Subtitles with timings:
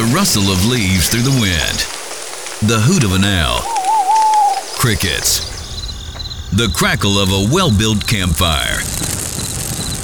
[0.00, 1.78] The rustle of leaves through the wind.
[2.66, 3.60] The hoot of an owl.
[4.78, 5.44] Crickets.
[6.52, 8.78] The crackle of a well built campfire.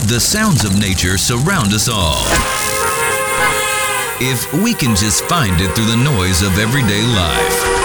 [0.04, 2.20] The sounds of nature surround us all.
[4.20, 7.75] If we can just find it through the noise of everyday life.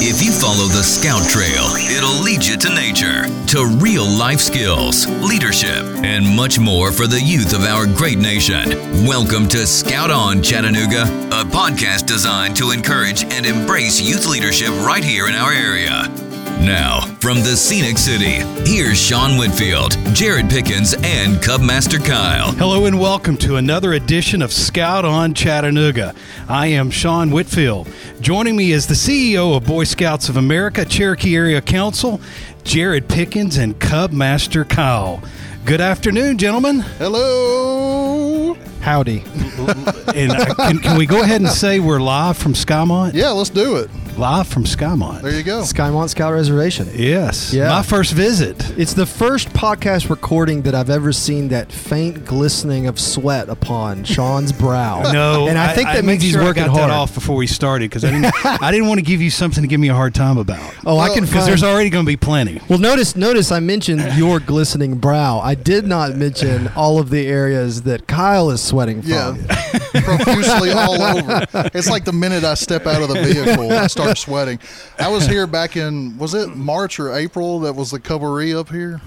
[0.00, 5.08] If you follow the Scout Trail, it'll lead you to nature, to real life skills,
[5.28, 8.70] leadership, and much more for the youth of our great nation.
[9.04, 15.02] Welcome to Scout On Chattanooga, a podcast designed to encourage and embrace youth leadership right
[15.02, 16.27] here in our area.
[16.60, 22.50] Now, from the scenic city, here's Sean Whitfield, Jared Pickens, and Cubmaster Kyle.
[22.52, 26.16] Hello and welcome to another edition of Scout on Chattanooga.
[26.48, 27.88] I am Sean Whitfield.
[28.20, 32.20] Joining me is the CEO of Boy Scouts of America, Cherokee Area Council,
[32.64, 35.22] Jared Pickens, and Cubmaster Kyle.
[35.64, 36.80] Good afternoon, gentlemen.
[36.80, 38.54] Hello.
[38.80, 39.20] Howdy.
[40.14, 43.14] and uh, can, can we go ahead and say we're live from Skymont?
[43.14, 43.90] Yeah, let's do it.
[44.18, 45.22] Live from Skymont.
[45.22, 45.60] There you go.
[45.60, 46.88] Skymont Scout Reservation.
[46.92, 47.54] Yes.
[47.54, 47.68] Yeah.
[47.68, 48.76] My first visit.
[48.76, 54.02] It's the first podcast recording that I've ever seen that faint glistening of sweat upon
[54.02, 55.04] Sean's brow.
[55.18, 56.82] No, and I, think that made means he's sure I working got hard.
[56.82, 58.34] that off before we started because I didn't.
[58.44, 60.74] I didn't want to give you something to give me a hard time about.
[60.84, 62.60] Oh, I can because there's already going to be plenty.
[62.68, 65.38] well, notice, notice, I mentioned your glistening brow.
[65.38, 69.10] I did not mention all of the areas that Kyle is sweating from.
[69.10, 69.36] Yeah,
[70.02, 71.46] profusely all over.
[71.74, 74.58] It's like the minute I step out of the vehicle, I start sweating.
[74.98, 77.60] I was here back in was it March or April?
[77.60, 79.00] That was the camporee up here.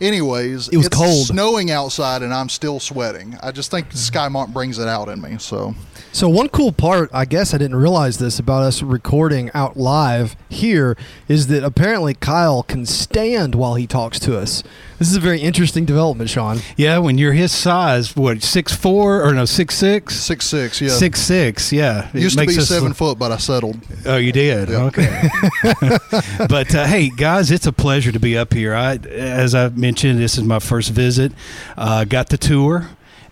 [0.00, 1.26] Anyways, It was it's cold.
[1.28, 3.38] snowing outside, and I'm still sweating.
[3.42, 5.36] I just think Skymont brings it out in me.
[5.38, 5.74] So
[6.10, 10.34] So one cool part, I guess I didn't realize this about us recording out live
[10.48, 10.96] here,
[11.28, 14.64] is that apparently Kyle can stand while he talks to us.
[14.98, 16.58] This is a very interesting development, Sean.
[16.76, 20.14] Yeah, when you're his size, what six four or no six six?
[20.14, 20.88] six six, yeah.
[20.88, 22.10] Six six, yeah.
[22.14, 23.78] It Used to be seven look- foot, but I settled.
[24.06, 24.68] Oh, you did.
[24.68, 24.84] Yeah.
[24.84, 25.28] Okay.
[26.48, 28.74] but uh, hey, guys, it's a pleasure to be up here.
[28.74, 31.32] I, as I mentioned, this is my first visit.
[31.76, 32.88] Uh, got the tour.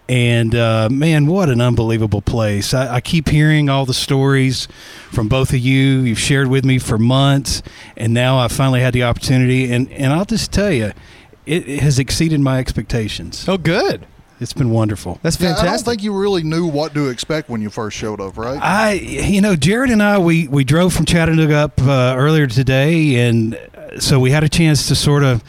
[0.08, 2.74] And uh, man, what an unbelievable place!
[2.74, 4.66] I, I keep hearing all the stories
[5.12, 6.00] from both of you.
[6.00, 7.62] You've shared with me for months,
[7.96, 9.72] and now I finally had the opportunity.
[9.72, 10.92] And, and I'll just tell you,
[11.46, 13.48] it, it has exceeded my expectations.
[13.48, 14.06] Oh, good.
[14.40, 15.20] It's been wonderful.
[15.22, 15.68] That's Yeah, fantastic.
[15.68, 18.58] I don't think you really knew what to expect when you first showed up, right?
[18.60, 23.16] I, you know, Jared and I, we, we drove from Chattanooga up uh, earlier today,
[23.16, 25.44] and uh, so we had a chance to sort of.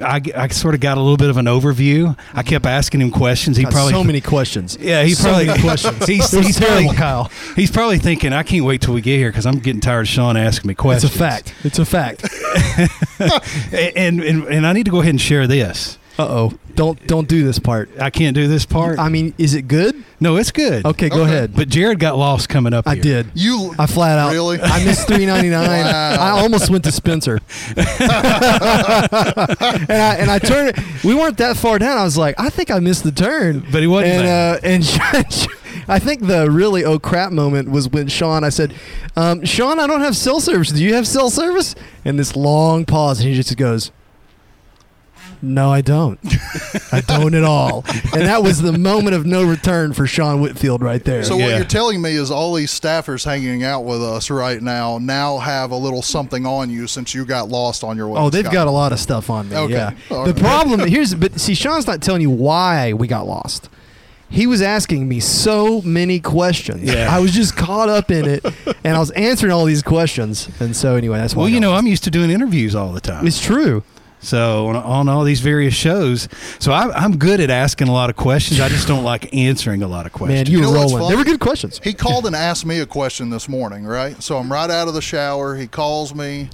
[0.00, 2.10] I, I sort of got a little bit of an overview.
[2.10, 2.40] I mm-hmm.
[2.40, 3.56] kept asking him questions.
[3.56, 4.78] He Got probably so many questions.
[4.82, 6.06] Yeah, he So probably questions.
[6.06, 7.30] He's, he's terrible, probably, Kyle.
[7.54, 10.08] He's probably thinking, I can't wait till we get here because I'm getting tired of
[10.08, 11.12] Sean asking me questions.
[11.12, 11.54] It's a fact.
[11.62, 12.24] It's a fact.
[13.72, 15.98] and, and and I need to go ahead and share this.
[16.18, 16.52] Uh oh.
[16.74, 17.90] Don't don't do this part.
[17.98, 18.98] I can't do this part.
[18.98, 20.04] I mean, is it good?
[20.20, 20.84] no, it's good.
[20.84, 21.32] Okay, go Okay.
[21.32, 21.54] ahead.
[21.54, 22.86] But Jared got lost coming up.
[22.86, 23.02] I here.
[23.02, 23.30] did.
[23.34, 24.32] you I flat out.
[24.32, 24.60] Really?
[24.60, 25.66] I missed three ninety nine.
[25.68, 26.16] Wow.
[26.20, 27.38] I almost went to Spencer.
[27.76, 27.86] and
[29.90, 30.76] I and I turned.
[31.04, 31.98] We weren't that far down.
[31.98, 33.66] I was like, I think I missed the turn.
[33.72, 34.54] But he wasn't And there.
[34.56, 35.48] uh, and
[35.88, 38.44] I think the really oh crap moment was when Sean.
[38.44, 38.74] I said,
[39.16, 40.70] um, Sean, I don't have cell service.
[40.70, 41.74] Do you have cell service?
[42.04, 43.90] And this long pause, and he just goes.
[45.44, 46.20] No, I don't.
[46.92, 47.84] I don't at all.
[48.12, 51.24] And that was the moment of no return for Sean Whitfield right there.
[51.24, 51.46] So Yeah.
[51.46, 55.38] what you're telling me is all these staffers hanging out with us right now now
[55.38, 58.20] have a little something on you since you got lost on your way.
[58.20, 58.54] Oh, they've Scotland.
[58.54, 59.56] got a lot of stuff on me.
[59.56, 59.72] Okay.
[59.72, 59.92] Yeah.
[60.12, 60.40] All the right.
[60.42, 63.68] problem here's, but see, Sean's not telling you why we got lost.
[64.30, 66.84] He was asking me so many questions.
[66.90, 67.14] Yeah.
[67.14, 68.42] I was just caught up in it,
[68.82, 70.48] and I was answering all these questions.
[70.58, 71.40] And so, anyway, that's why.
[71.42, 71.80] Well, you got know, lost.
[71.82, 73.26] I'm used to doing interviews all the time.
[73.26, 73.82] it's true.
[74.22, 76.28] So on, on all these various shows,
[76.60, 78.60] so I, I'm good at asking a lot of questions.
[78.60, 80.48] I just don't like answering a lot of Man, questions.
[80.48, 81.08] you, You were rolling.
[81.08, 81.80] They were good questions.
[81.82, 84.22] He called and asked me a question this morning, right?
[84.22, 85.56] So I'm right out of the shower.
[85.56, 86.50] He calls me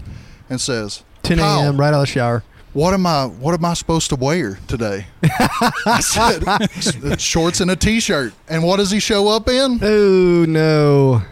[0.48, 1.78] and says, 10 a.m.
[1.78, 2.42] right out of the shower.
[2.72, 3.24] What am I?
[3.26, 5.06] What am I supposed to wear today?
[5.22, 8.32] I said shorts and a t-shirt.
[8.48, 9.78] And what does he show up in?
[9.82, 11.22] Oh no!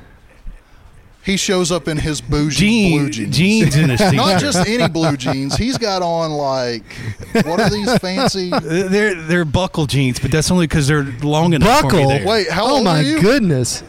[1.26, 3.36] He shows up in his bougie blue jeans.
[3.36, 4.14] jeans in his t-shirt.
[4.14, 5.56] Not just any blue jeans.
[5.56, 6.84] He's got on like
[7.44, 8.50] what are these fancy?
[8.62, 12.08] they're they're buckle jeans, but that's only because they're long enough for me Buckle.
[12.10, 12.26] there.
[12.26, 13.20] Wait, how oh old my are you?
[13.20, 13.82] goodness!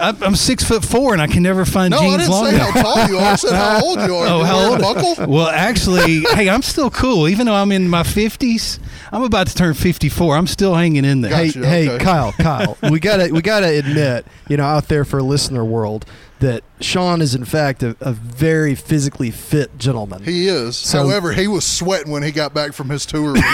[0.00, 2.44] I'm, I'm six foot four, and I can never find No, I jeans didn't long
[2.46, 2.70] say enough.
[2.70, 3.32] how tall you are.
[3.32, 4.26] I said how old you are.
[4.28, 4.80] Oh, you how old?
[4.80, 5.26] buckle?
[5.28, 7.28] Well, actually, hey, I'm still cool.
[7.28, 8.78] Even though I'm in my 50s,
[9.12, 10.36] I'm about to turn 54.
[10.36, 11.30] I'm still hanging in there.
[11.30, 11.64] Gotcha.
[11.64, 11.98] Hey, hey.
[11.98, 16.04] Kyle, Kyle, we gotta we gotta admit, you know, out there for listener world,
[16.44, 20.22] that Sean is in fact a, a very physically fit gentleman.
[20.22, 20.76] He is.
[20.76, 23.20] So- However, he was sweating when he got back from his tour.
[23.28, 23.46] you know,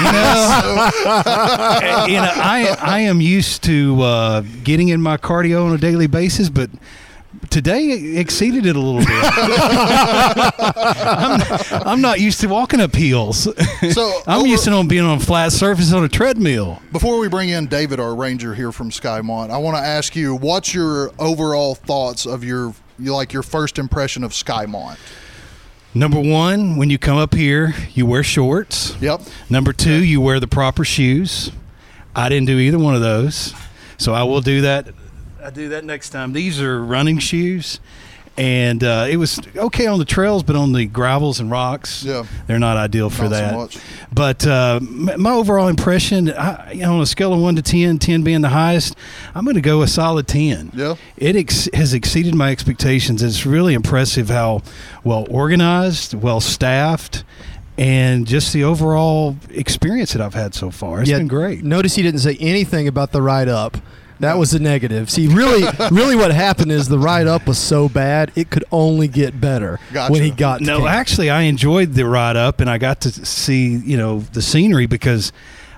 [2.34, 6.68] I I am used to uh, getting in my cardio on a daily basis, but
[7.48, 9.08] today exceeded it a little bit.
[10.58, 11.40] I'm,
[11.86, 13.48] I'm not used to walking up hills.
[13.94, 16.80] So I'm over- used to on being on flat surface on a treadmill.
[16.92, 20.34] Before we bring in David, our ranger here from Skymont, I want to ask you,
[20.36, 24.98] what's your overall thoughts of your, like your first impression of Skymont?
[25.92, 28.96] Number one, when you come up here, you wear shorts.
[29.00, 29.22] Yep.
[29.48, 31.50] Number two, you wear the proper shoes.
[32.14, 33.54] I didn't do either one of those,
[33.98, 34.88] so I will do that.
[35.44, 36.32] I do that next time.
[36.32, 37.80] These are running shoes,
[38.36, 42.24] and uh, it was okay on the trails, but on the gravels and rocks, Yeah.
[42.46, 43.54] they're not ideal for Not so that.
[43.54, 43.78] much.
[44.12, 47.98] But uh, my overall impression, I, you know, on a scale of one to 10,
[47.98, 48.96] 10 being the highest,
[49.34, 50.70] I'm going to go a solid ten.
[50.74, 50.96] Yeah.
[51.16, 53.22] It ex- has exceeded my expectations.
[53.22, 54.62] It's really impressive how
[55.04, 57.24] well organized, well staffed,
[57.78, 61.00] and just the overall experience that I've had so far.
[61.00, 61.62] It's Yeah, been great.
[61.64, 63.78] Notice he didn't say anything about the ride up.
[64.20, 65.10] That was a negative.
[65.10, 69.08] See, really, really, what happened is the ride up was so bad it could only
[69.08, 70.12] get better Gotcha.
[70.12, 70.58] when he got.
[70.58, 70.90] To No, camp.
[70.90, 74.86] actually, I enjoyed the ride up, and I got to see you know the scenery
[74.86, 75.32] because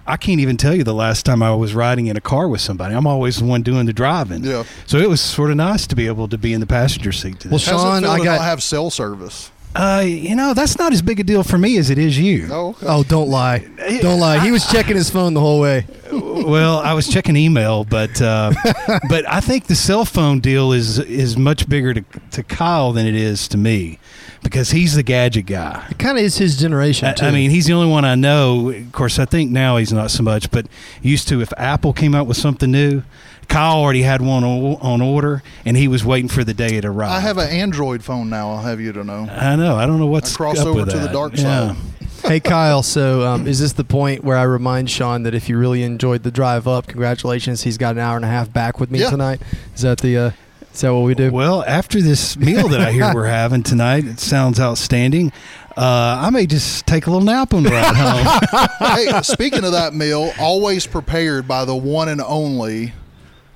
[0.07, 2.61] I can't even tell you the last time I was riding in a car with
[2.61, 2.95] somebody.
[2.95, 4.43] I'm always the one doing the driving.
[4.43, 4.65] Yeah.
[4.87, 7.39] So it was sort of nice to be able to be in the passenger seat
[7.39, 7.53] today.
[7.53, 9.53] Well, How's it Sean, I got- not have cell service?
[9.77, 12.49] uh, you know, that's not as big a deal for me as it is you.
[12.51, 12.87] Oh, okay.
[12.89, 13.61] Oh, don't lie!
[14.03, 14.39] Don't lie.
[14.45, 15.87] He was checking his phone the whole way.
[16.33, 18.53] Well, I was checking email, but uh,
[19.09, 23.07] but I think the cell phone deal is is much bigger to to Kyle than
[23.07, 23.99] it is to me
[24.43, 25.87] because he's the gadget guy.
[25.91, 27.09] It kind of is his generation.
[27.09, 27.27] I, too.
[27.27, 28.71] I mean, he's the only one I know.
[28.71, 30.67] Of course, I think now he's not so much, but
[31.03, 33.03] used to if Apple came out with something new,
[33.49, 36.85] Kyle already had one o- on order, and he was waiting for the day it
[36.85, 37.13] arrived.
[37.13, 38.51] I have an Android phone now.
[38.53, 39.29] I'll have you to know.
[39.31, 39.77] I know.
[39.77, 41.13] I don't know what's I crossed up over with to the that.
[41.13, 41.75] dark Yeah.
[42.23, 42.31] Side.
[42.33, 45.59] hey Kyle, so um, is this the point where I remind Sean that if you
[45.59, 48.91] really enjoyed the drive up, congratulations, he's got an hour and a half back with
[48.91, 49.11] me Yeah.
[49.11, 49.41] tonight.
[49.75, 50.17] Is that the?
[50.17, 50.31] Uh,
[50.73, 51.31] is that what we do?
[51.31, 55.31] Well, after this meal that I hear we're having tonight, it sounds outstanding.
[55.77, 58.69] Uh, I may just take a little nap on the ride home.
[58.97, 62.93] hey, speaking of that meal, always prepared by the one and only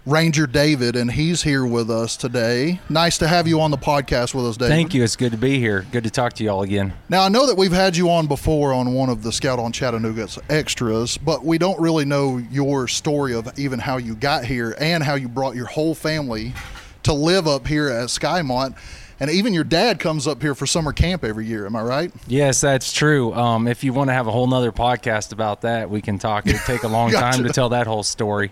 [0.06, 2.81] Ranger David, and he's here with us today.
[2.88, 4.70] Nice to have you on the podcast with us, David.
[4.70, 5.03] Thank you.
[5.03, 5.85] It's good to be here.
[5.91, 6.93] Good to talk to you all again.
[7.08, 9.73] Now, I know that we've had you on before on one of the Scout on
[9.73, 14.76] Chattanooga's extras, but we don't really know your story of even how you got here
[14.79, 16.55] and how you brought your whole family
[17.03, 18.76] to live up here at Skymont.
[19.19, 21.65] And even your dad comes up here for summer camp every year.
[21.65, 22.13] Am I right?
[22.27, 23.33] Yes, that's true.
[23.33, 26.47] Um, if you want to have a whole nother podcast about that, we can talk.
[26.47, 27.39] It'd take a long Gotcha.
[27.39, 28.51] time to tell that whole story.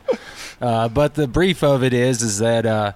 [0.61, 2.93] Uh, but the brief of it is, is that uh,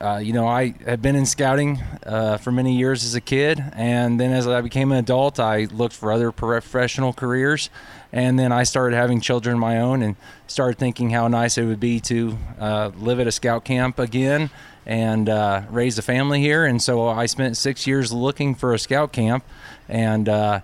[0.00, 3.62] uh, you know I had been in scouting uh, for many years as a kid,
[3.74, 7.70] and then as I became an adult, I looked for other professional careers,
[8.12, 10.16] and then I started having children of my own, and
[10.48, 14.50] started thinking how nice it would be to uh, live at a scout camp again
[14.86, 16.64] and uh, raise a family here.
[16.64, 19.44] And so I spent six years looking for a scout camp,
[19.88, 20.60] and uh,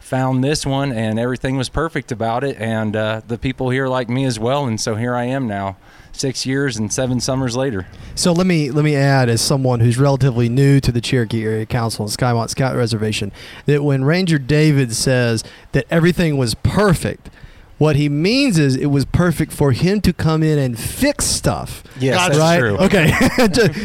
[0.00, 4.10] found this one, and everything was perfect about it, and uh, the people here like
[4.10, 4.66] me as well.
[4.66, 5.76] And so here I am now,
[6.12, 7.86] six years and seven summers later.
[8.14, 11.64] So let me let me add, as someone who's relatively new to the Cherokee Area
[11.64, 13.32] Council and Skymont Scout Reservation,
[13.64, 17.30] that when Ranger David says that everything was perfect,
[17.78, 21.82] what he means is it was perfect for him to come in and fix stuff.
[21.98, 22.58] Yes, that's right?
[22.58, 22.76] true.
[22.76, 23.12] Okay.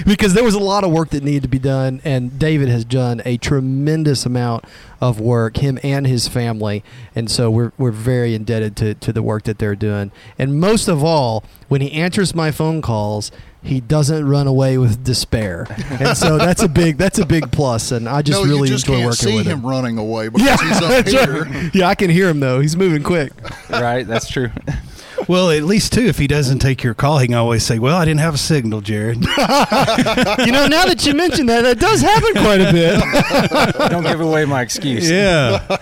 [0.05, 2.85] because there was a lot of work that needed to be done, and David has
[2.85, 4.65] done a tremendous amount
[5.01, 6.83] of work, him and his family.
[7.15, 10.11] And so we're, we're very indebted to, to the work that they're doing.
[10.37, 13.31] And most of all, when he answers my phone calls,
[13.67, 15.65] he doesn't run away with despair.
[15.99, 17.89] And so that's a big that's a big plus.
[17.89, 19.65] plus and I just no, really just enjoy can't working see with him him.
[19.67, 21.43] running away because Yeah, he's up that's here.
[21.45, 21.75] right.
[21.75, 22.59] yeah, I can hear him though.
[22.59, 23.31] He's moving quick.
[23.69, 24.49] right, that's true.
[25.27, 27.95] well, at least too, if he doesn't take your call, he can always say, "Well,
[27.97, 32.01] I didn't have a signal, Jared." you know, now that you mention that, that does
[32.01, 33.89] happen quite a bit.
[33.91, 35.09] Don't give away my excuse.
[35.09, 35.77] yeah.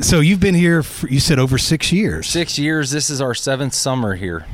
[0.00, 2.26] So you've been here, for, you said over six years.
[2.26, 2.90] Six years.
[2.90, 4.46] This is our seventh summer here.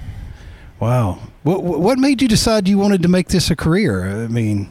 [0.81, 1.21] Wow.
[1.49, 4.07] What what made you decide you wanted to make this a career?
[4.25, 4.69] I mean,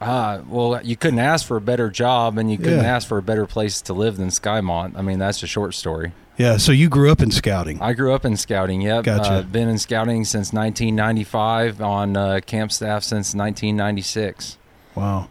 [0.00, 2.96] Uh, well, you couldn't ask for a better job, and you couldn't Yeah.
[2.96, 4.92] ask for a better place to live than Skymont.
[4.94, 6.12] I mean, that's a short story.
[6.38, 6.58] yeah.
[6.58, 7.78] So you grew up in scouting.
[7.80, 8.82] I grew up in scouting.
[8.82, 9.30] Yep, Gotcha.
[9.32, 11.80] Uh, been in scouting since 1995.
[11.80, 14.58] On uh, camp staff since 1996.
[14.94, 15.28] Wow.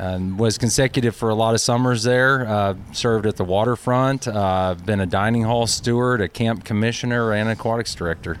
[0.00, 2.46] and was consecutive for a lot of summers there.
[2.46, 4.28] Uh, served at the waterfront.
[4.28, 8.38] Uh, been a dining hall steward, a camp commissioner, and aquatics director.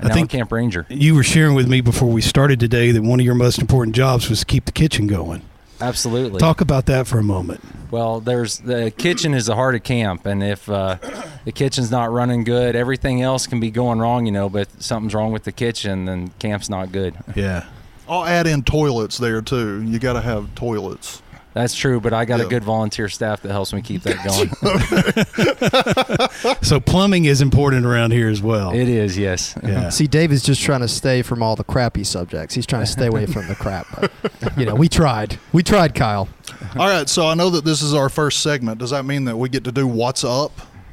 [0.00, 0.86] And I think I'm Camp Ranger.
[0.88, 3.94] you were sharing with me before we started today that one of your most important
[3.96, 5.42] jobs was to keep the kitchen going.
[5.80, 6.38] Absolutely.
[6.38, 7.60] Talk about that for a moment.
[7.90, 10.96] Well, there's the kitchen is the heart of camp, and if uh,
[11.44, 14.48] the kitchen's not running good, everything else can be going wrong, you know.
[14.50, 17.14] But if something's wrong with the kitchen, then camp's not good.
[17.34, 17.64] Yeah.
[18.08, 19.82] I'll add in toilets there too.
[19.82, 21.22] You got to have toilets.
[21.52, 22.46] That's true, but I got Yeah.
[22.46, 24.18] a good volunteer staff that helps me keep that
[26.40, 26.56] going.
[26.62, 28.72] So plumbing is important around here as well.
[28.72, 29.54] it is, yes.
[29.62, 29.88] yeah.
[29.88, 32.54] See, Dave is just trying to stay from all the crappy subjects.
[32.54, 33.86] He's trying to stay away from the crap.
[34.00, 34.12] But,
[34.58, 35.38] you know, we tried.
[35.52, 36.28] We tried, Kyle.
[36.76, 38.78] All right, so I know that this is our first segment.
[38.78, 40.52] Does that mean that we get to do what's up?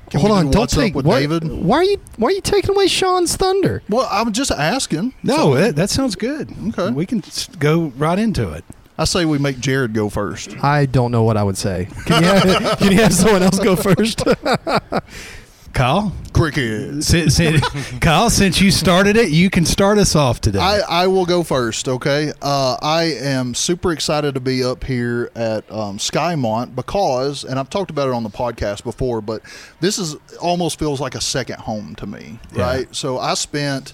[0.10, 0.96] Can Hold we on, do don't what's take.
[0.96, 1.44] with why, David.
[1.52, 1.98] why are you?
[2.16, 3.84] Why are you taking away Sean's thunder?
[3.90, 5.14] Well, I'm just asking.
[5.22, 6.50] No, that, that sounds good.
[6.70, 6.92] Okay.
[6.92, 7.22] We can
[7.60, 8.64] go right into it.
[8.98, 10.56] I say we make Jared go first.
[10.64, 11.88] I don't know what I would say.
[12.06, 14.24] Can you have, can you have someone else go first?
[15.74, 17.04] Kyle, Cricket.
[17.04, 17.62] since, since,
[18.02, 20.58] Kyle, since you started it, you can start us off today.
[20.58, 22.32] I, I will go first, okay?
[22.42, 27.70] Uh, I am super excited to be up here at um, Skymont because, and I've
[27.70, 29.44] talked about it on the podcast before, but
[29.80, 32.62] this is almost feels like a second home to me, Yeah.
[32.64, 32.96] right?
[32.96, 33.94] So I spent,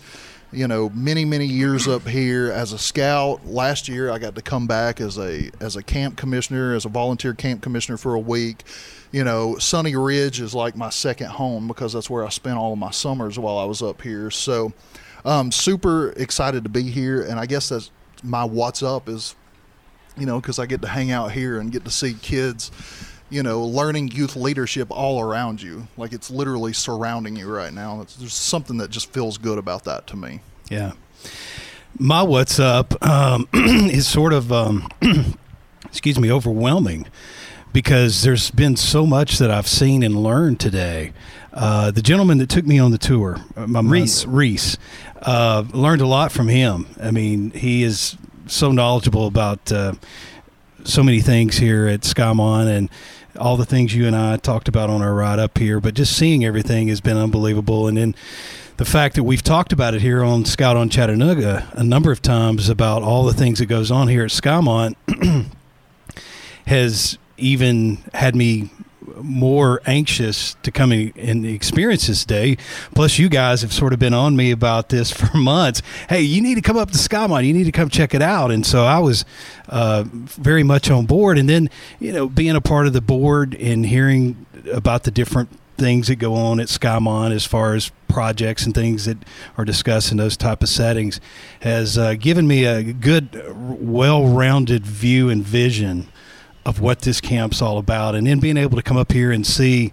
[0.54, 3.46] you know, many many years up here as a scout.
[3.46, 6.90] Last year, I got to come back as a as a camp commissioner, as a
[6.90, 8.64] volunteer camp commissioner for a week.
[9.12, 12.74] You know, Sunny Ridge is like my second home because that's where I spent all
[12.74, 14.32] of my summers while I was up here.
[14.32, 14.74] So,
[15.26, 17.92] um, super excited to be here, and I guess that's
[18.24, 19.36] my what's up is,
[20.18, 22.72] you know, because I get to hang out here and get to see kids,
[23.34, 25.88] you know, learning youth leadership all around you.
[25.98, 28.02] Like it's literally surrounding you right now.
[28.02, 30.42] It's, there's something that just feels good about that to me.
[30.70, 30.92] Yeah.
[31.98, 34.88] My what's up um, is sort of, um,
[35.86, 37.08] excuse me, overwhelming
[37.74, 41.12] because there's been so much that I've seen and learned today.
[41.52, 44.26] Uh, the gentleman that took me on the tour, uh, my Reese.
[44.28, 44.78] Reese,
[45.24, 46.86] uh, learned a lot from him.
[47.02, 49.94] I mean, he is so knowledgeable about uh,
[50.84, 52.90] so many things here at Skymont and
[53.38, 55.80] all the things you and I talked about on our ride up here.
[55.80, 57.88] But just seeing everything has been unbelievable.
[57.88, 58.16] And then
[58.78, 62.22] the fact that we've talked about it here on Scout on Chattanooga a number of
[62.22, 64.96] times about all the things that goes on here at Skymont
[66.68, 68.70] has even had me
[69.24, 72.58] more anxious to come in and experience this day.
[72.94, 75.82] Plus, you guys have sort of been on me about this for months.
[76.10, 77.46] Hey, you need to come up to Skymont.
[77.46, 78.52] You need to come check it out.
[78.52, 79.26] And so I was
[79.70, 81.38] uh, very much on board.
[81.38, 85.50] And then, you know, being a part of the board and hearing about the different
[85.78, 89.18] things that go on at Skymont as far as projects and things that
[89.58, 91.20] are discussed in those type of settings
[91.62, 96.08] has uh, given me a good, well-rounded view and vision
[96.66, 99.46] of what this camp's all about, and then being able to come up here and
[99.46, 99.92] see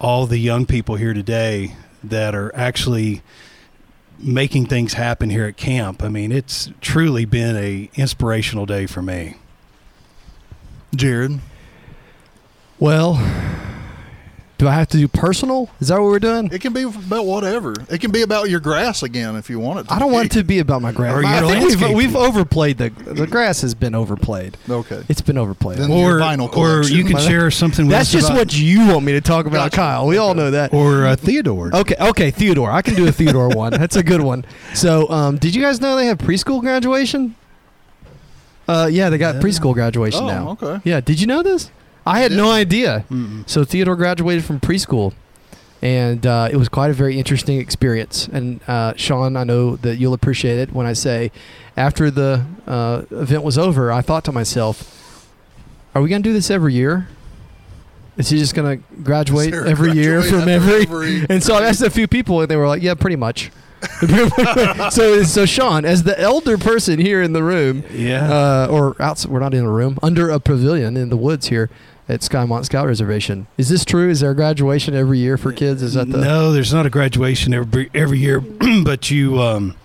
[0.00, 3.22] all the young people here today that are actually
[4.18, 6.02] making things happen here at camp.
[6.02, 9.36] I mean, it's truly been a inspirational day for me.
[10.94, 11.40] Jared,
[12.78, 13.14] well,
[14.62, 15.68] do I have to do personal?
[15.80, 16.48] Is that what we're doing?
[16.52, 17.74] it can be about whatever.
[17.90, 19.88] It can be about your grass again if you want it.
[19.88, 20.14] To I don't be.
[20.14, 21.14] want it to be about my grass.
[21.16, 21.96] Or I your think we've, landscaping.
[21.96, 24.56] we've overplayed the the grass has been overplayed.
[24.70, 25.02] Okay.
[25.08, 25.78] It's been overplayed.
[25.78, 26.96] Then- your Or, vinyl or collection.
[26.96, 27.86] you can share something.
[27.86, 29.76] With That's us just about- what you want me to talk about, Gotcha.
[29.78, 30.06] Kyle.
[30.06, 30.72] We all know that.
[30.72, 31.74] Or uh, Theodore.
[31.74, 32.70] Okay, okay, Theodore.
[32.70, 33.72] I can do a Theodore one.
[33.72, 34.44] That's a good one.
[34.74, 37.34] So, um, did you guys know they have preschool graduation?
[38.68, 39.40] Uh, yeah, they got Yeah.
[39.40, 40.48] preschool graduation Oh, now.
[40.62, 40.80] okay.
[40.88, 41.72] Yeah, did you know this?
[42.06, 43.04] I had no idea.
[43.10, 43.48] Mm-mm.
[43.48, 45.12] So Theodore graduated from preschool,
[45.80, 48.28] and uh, it was quite a very interesting experience.
[48.28, 51.30] And uh, Sean, I know that you'll appreciate it when I say,
[51.76, 55.28] after the uh, event was over, I thought to myself,
[55.94, 57.08] "Are we going to do this every year?
[58.16, 61.82] Is he just going to graduate every year from every?" every- And so I asked
[61.82, 63.50] a few people, and they were like, "Yeah, pretty much."
[64.90, 68.30] so, so Sean, as the elder person here in the room, Yeah.
[68.30, 71.68] uh, or outside, we're not in a room, under a pavilion in the woods here
[72.08, 73.46] at Skymont Scout Reservation.
[73.56, 74.10] Is this true?
[74.10, 75.82] Is there a graduation every year for kids?
[75.82, 76.52] Is that the no?
[76.52, 78.40] There's not a graduation every every year,
[78.84, 79.76] but you um,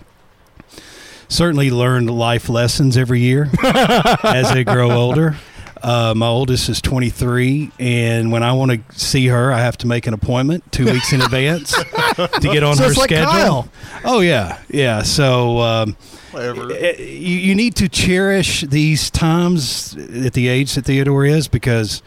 [1.28, 5.36] certainly learn life lessons every year as they grow older.
[5.82, 9.86] Uh, my oldest is 23, and when I want to see her, I have to
[9.86, 13.30] make an appointment two weeks in advance to get on So her it's like schedule.
[13.30, 13.68] Kyle.
[14.04, 15.02] Oh yeah, yeah.
[15.02, 15.96] So um,
[16.32, 16.72] Whatever.
[16.72, 22.02] eh, you, you need to cherish these times at the age that Theodore is because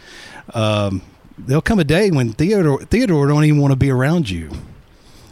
[0.54, 1.02] um,
[1.38, 4.52] there'll come a day when Theodore Theodore don't even want to be around you,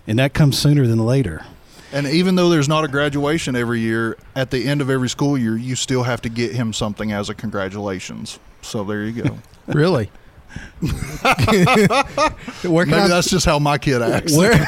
[0.07, 1.45] and that comes sooner than later.
[1.91, 5.37] And even though there's not a graduation every year, at the end of every school
[5.37, 8.39] year, you still have to get him something as a congratulations.
[8.61, 9.37] So there you go.
[9.67, 10.11] really?
[10.79, 14.35] where can Maybe I, that's just how my kid acts.
[14.35, 14.57] where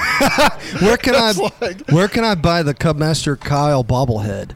[0.80, 4.52] where can I like- where can I buy the Cubmaster Kyle bobblehead?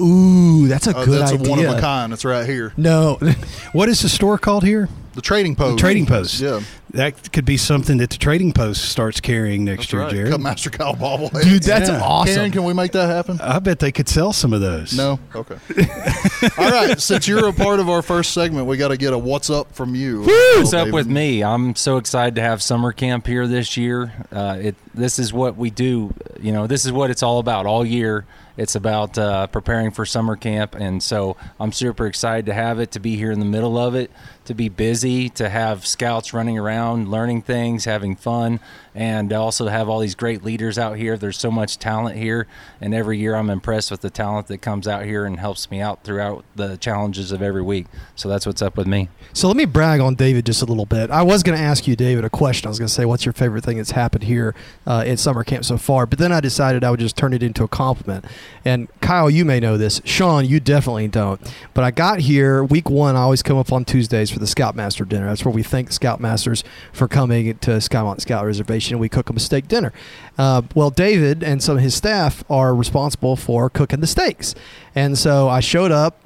[0.00, 1.46] Ooh, that's a Uh, good that's idea.
[1.46, 2.12] a one of a kind.
[2.12, 2.72] It's right here.
[2.76, 3.18] No,
[3.72, 4.88] What is the store called here?
[5.14, 5.76] The trading post.
[5.76, 6.40] The Trading Post.
[6.40, 6.60] Yeah.
[6.90, 10.10] That could be something that the Trading Post starts carrying next That's year, right.
[10.12, 10.32] Jared.
[10.34, 11.42] Cubmaster Kyle bobblehead.
[11.42, 12.02] dude, that's Yeah.
[12.02, 12.34] awesome.
[12.34, 13.40] Ken, can we make that happen?
[13.40, 14.92] I bet they could sell some of those.
[14.94, 15.18] No.
[15.34, 15.54] Okay.
[16.58, 17.00] All right.
[17.00, 19.74] Since you're a part of our first segment, we got to get a "What's up"
[19.74, 20.20] from you.
[20.22, 21.42] What's Well, up with me?
[21.42, 24.12] I'm so excited to have summer camp here this year.
[24.30, 26.12] Uh, it this is what we do.
[26.42, 28.26] You know, this is what it's all about all year.
[28.56, 32.92] It's about uh, preparing for summer camp, and so I'm super excited to have it,
[32.92, 34.10] to be here in the middle of it,
[34.46, 38.60] to be busy, to have scouts running around, learning things, having fun,
[38.94, 41.16] and also to have all these great leaders out here.
[41.16, 42.46] There's so much talent here,
[42.80, 45.80] and every year I'm impressed with the talent that comes out here and helps me
[45.80, 47.86] out throughout the challenges of every week.
[48.14, 49.08] So that's what's up with me.
[49.32, 51.10] So let me brag on David just a little bit.
[51.10, 52.68] I was going to ask you, David, a question.
[52.68, 54.54] I was going to say, "What's your favorite thing that's happened here
[54.86, 57.42] uh, at summer camp so far?" But then I decided I would just turn it
[57.42, 58.24] into a compliment.
[58.64, 60.00] And Kyle, you may know this.
[60.04, 61.40] Sean, you definitely don't.
[61.74, 63.14] But I got here week one.
[63.14, 65.28] I always come up on Tuesdays for the Scoutmaster dinner.
[65.28, 66.62] That's where we thank Scoutmasters
[66.92, 68.98] for coming to Skymont Scout Reservation.
[68.98, 69.94] We cook them a steak dinner.
[70.36, 74.54] Uh, well, David and some of his staff are responsible for cooking the steaks,
[74.94, 76.20] and so I showed up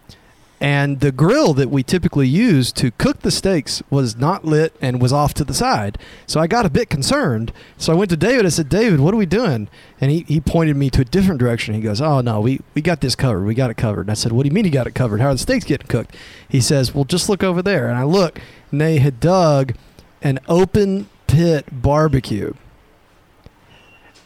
[0.60, 5.00] and the grill that we typically use to cook the steaks was not lit and
[5.00, 5.96] was off to the side.
[6.26, 7.50] So I got a bit concerned.
[7.78, 8.44] So I went to David.
[8.44, 9.68] I said, David, what are we doing?
[10.02, 11.72] And he, he pointed me to a different direction.
[11.72, 13.46] He goes, Oh, no, we, we got this covered.
[13.46, 14.02] We got it covered.
[14.02, 15.22] And I said, What do you mean you got it covered?
[15.22, 16.14] How are the steaks getting cooked?
[16.46, 17.88] He says, Well, just look over there.
[17.88, 18.38] And I look,
[18.70, 19.74] and they had dug
[20.20, 22.52] an open pit barbecue.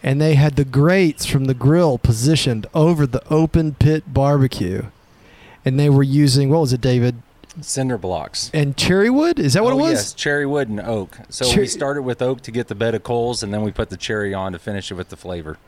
[0.03, 4.87] And they had the grates from the grill positioned over the open pit barbecue
[5.65, 7.17] and they were using what was it, David?
[7.61, 8.51] Cinder blocks.
[8.53, 9.39] And cherry wood?
[9.39, 9.93] Is that what oh, it was?
[9.93, 11.19] Yes, cherry wood and oak.
[11.29, 13.71] So Cher- we started with oak to get the bed of coals, and then we
[13.71, 15.59] put the cherry on to finish it with the flavor.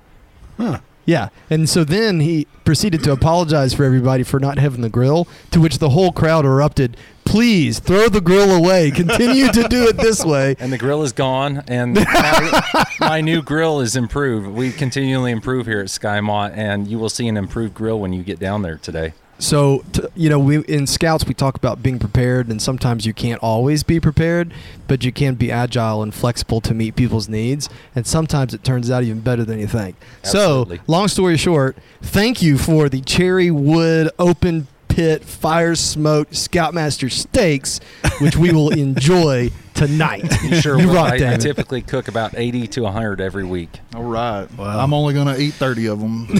[0.56, 0.80] Huh.
[1.04, 1.28] Yeah.
[1.48, 5.60] And so then he proceeded to apologize for everybody for not having the grill, to
[5.60, 6.96] which the whole crowd erupted.
[7.24, 8.90] Please throw the grill away.
[8.90, 10.56] Continue to do it this way.
[10.58, 14.48] And the grill is gone, and my, my new grill is improved.
[14.48, 18.24] We continually improve here at Skymont, and you will see an improved grill when you
[18.24, 19.12] get down there today.
[19.38, 23.12] So, t- you know, we in scouts we talk about being prepared, and sometimes you
[23.12, 24.52] can't always be prepared,
[24.88, 28.90] but you can be agile and flexible to meet people's needs, and sometimes it turns
[28.90, 29.96] out even better than you think.
[30.24, 30.78] Absolutely.
[30.78, 37.10] So, long story short, thank you for the cherry wood open pit fire smoked Scoutmaster
[37.10, 37.80] steaks,
[38.22, 40.24] which we will enjoy tonight.
[40.44, 40.94] You sure You will.
[40.94, 43.80] rock, I, I typically cook about 80 to 100 every week.
[43.94, 44.50] All right.
[44.56, 44.78] Wow.
[44.82, 46.26] I'm only going to eat 30 of them.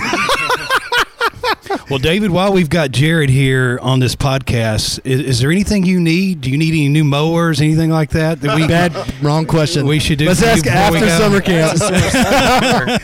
[1.90, 6.00] Well, David, while we've got Jared here on this podcast, is, is there anything you
[6.00, 6.40] need?
[6.40, 8.40] Do you need any new mowers, anything like that?
[8.40, 9.86] That we Bad, wrong question.
[9.86, 11.08] We should do Let's ask after go.
[11.18, 11.78] summer camp.
[11.78, 13.00] the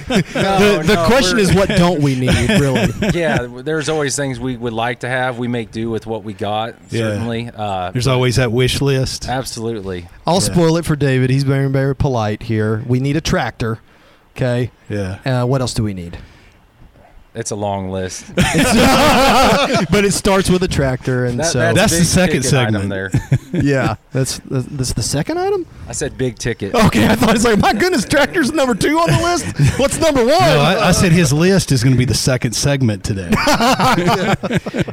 [0.84, 2.88] the no, question is, what don't we need, really?
[3.14, 5.38] yeah, there's always things we would like to have.
[5.38, 7.00] We make do with what we got, Yeah.
[7.00, 7.50] certainly.
[7.54, 9.28] Uh, There's always that wish list.
[9.28, 10.08] absolutely.
[10.26, 10.40] I'll Yeah.
[10.52, 11.30] spoil it for David.
[11.30, 12.82] He's very, very polite here.
[12.86, 13.78] We need a tractor.
[14.36, 14.70] Okay.
[14.88, 15.18] Yeah.
[15.24, 16.18] Uh, what else do we need?
[17.34, 18.26] It's a long list.
[18.36, 22.90] but it starts with a tractor, and That- so That's the big second ticket item
[22.90, 22.90] segment.
[23.52, 23.62] there.
[23.62, 25.66] yeah, that's that's the second item.
[25.88, 26.74] I said big ticket.
[26.74, 29.78] Okay, I thought it's like my goodness, tractor's number two on the list.
[29.78, 30.28] What's number one?
[30.28, 33.30] No, I, I said his list is going to be the second segment today.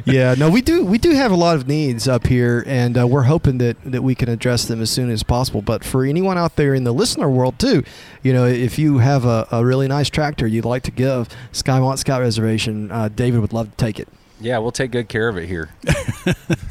[0.06, 3.06] yeah, no, we do we do have a lot of needs up here, and uh,
[3.06, 5.62] we're hoping that that we can address them as soon as possible.
[5.62, 7.84] But for anyone out there in the listener world too,
[8.22, 11.98] you know, if you have a, a really nice tractor you'd like to give Skymont
[11.98, 14.06] Scout Reservation, uh, David would love to take it.
[14.40, 15.68] Yeah, we'll take good care of it here.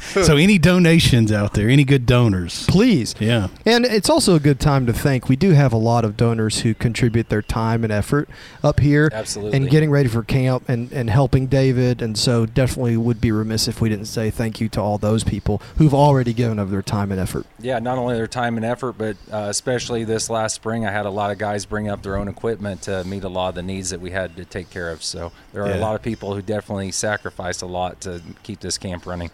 [0.00, 1.68] so, any donations out there?
[1.68, 2.66] Any good donors?
[2.66, 3.14] Please.
[3.20, 3.48] Yeah.
[3.66, 5.28] And it's also a good time to thank.
[5.28, 8.28] We do have a lot of donors who contribute their time and effort
[8.64, 9.56] up here Absolutely.
[9.56, 12.00] and getting ready for camp and, and helping David.
[12.02, 15.22] And so definitely would be remiss if we didn't say thank you to all those
[15.22, 17.46] people who've already given of their time and effort.
[17.62, 21.06] Yeah, not only their time and effort, but uh, especially this last spring, I had
[21.06, 23.62] a lot of guys bring up their own equipment to meet a lot of the
[23.62, 25.02] needs that we had to take care of.
[25.02, 25.76] So there are Yeah.
[25.76, 29.30] a lot of people who definitely sacrificed a lot to keep this camp running.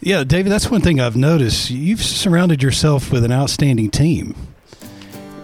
[0.00, 1.70] Yeah, David, that's one thing I've noticed.
[1.70, 4.34] You've surrounded yourself with an outstanding team.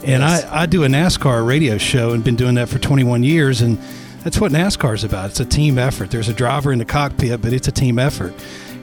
[0.04, 0.44] And Yes.
[0.44, 3.60] I, I do a NASCAR radio show and been doing that for 21 years.
[3.60, 3.78] And
[4.24, 5.30] that's what NASCAR is about.
[5.30, 6.10] It's a team effort.
[6.10, 8.34] There's a driver in the cockpit, but it's a team effort.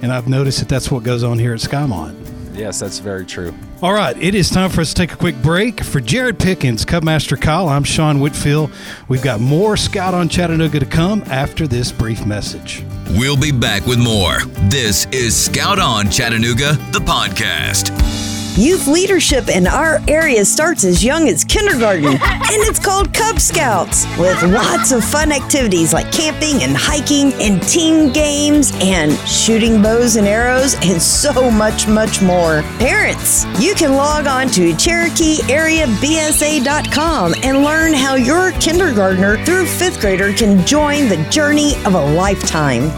[0.01, 2.15] And I've noticed that that's what goes on here at Skymont.
[2.55, 3.53] Yes, that's very true.
[3.81, 5.83] All right, it is time for us to take a quick break.
[5.83, 8.71] For Jared Pickens, Cubmaster Kyle, I'm Sean Whitfield.
[9.07, 12.83] We've got more Scout on Chattanooga to come after this brief message.
[13.11, 14.39] We'll be back with more.
[14.69, 18.24] This is Scout on Chattanooga, the podcast.
[18.57, 24.05] Youth leadership in our area starts as young as kindergarten, and it's called Cub Scouts,
[24.17, 30.15] with lots of fun activities like camping and hiking and team games and shooting bows
[30.15, 32.61] and arrows and so much, much more.
[32.79, 40.31] Parents, you can log on to CherokeeAreaBSA.com and learn how your kindergartner through fifth grader
[40.31, 42.89] can join the journey of a lifetime.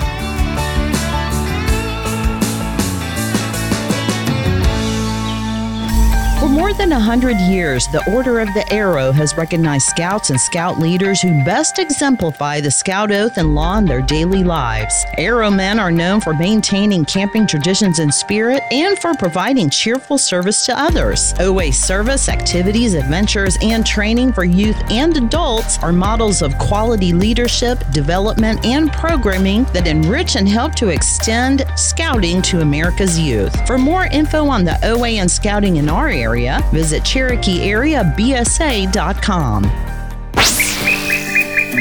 [6.78, 11.20] Than a hundred years, the Order of the Arrow has recognized scouts and scout leaders
[11.22, 15.04] who best exemplify the scout oath and law in their daily lives.
[15.18, 20.68] Arrow men are known for maintaining camping traditions and spirit and for providing cheerful service
[20.68, 21.34] to others.
[21.40, 27.84] OA service, activities, adventures, and training for youth and adults are models of quality leadership,
[27.92, 33.66] development, and programming that enrich and help to extend scouting to America's youth.
[33.66, 39.63] For more info on the OA and scouting in our area, visit CherokeeAreaBSA.com.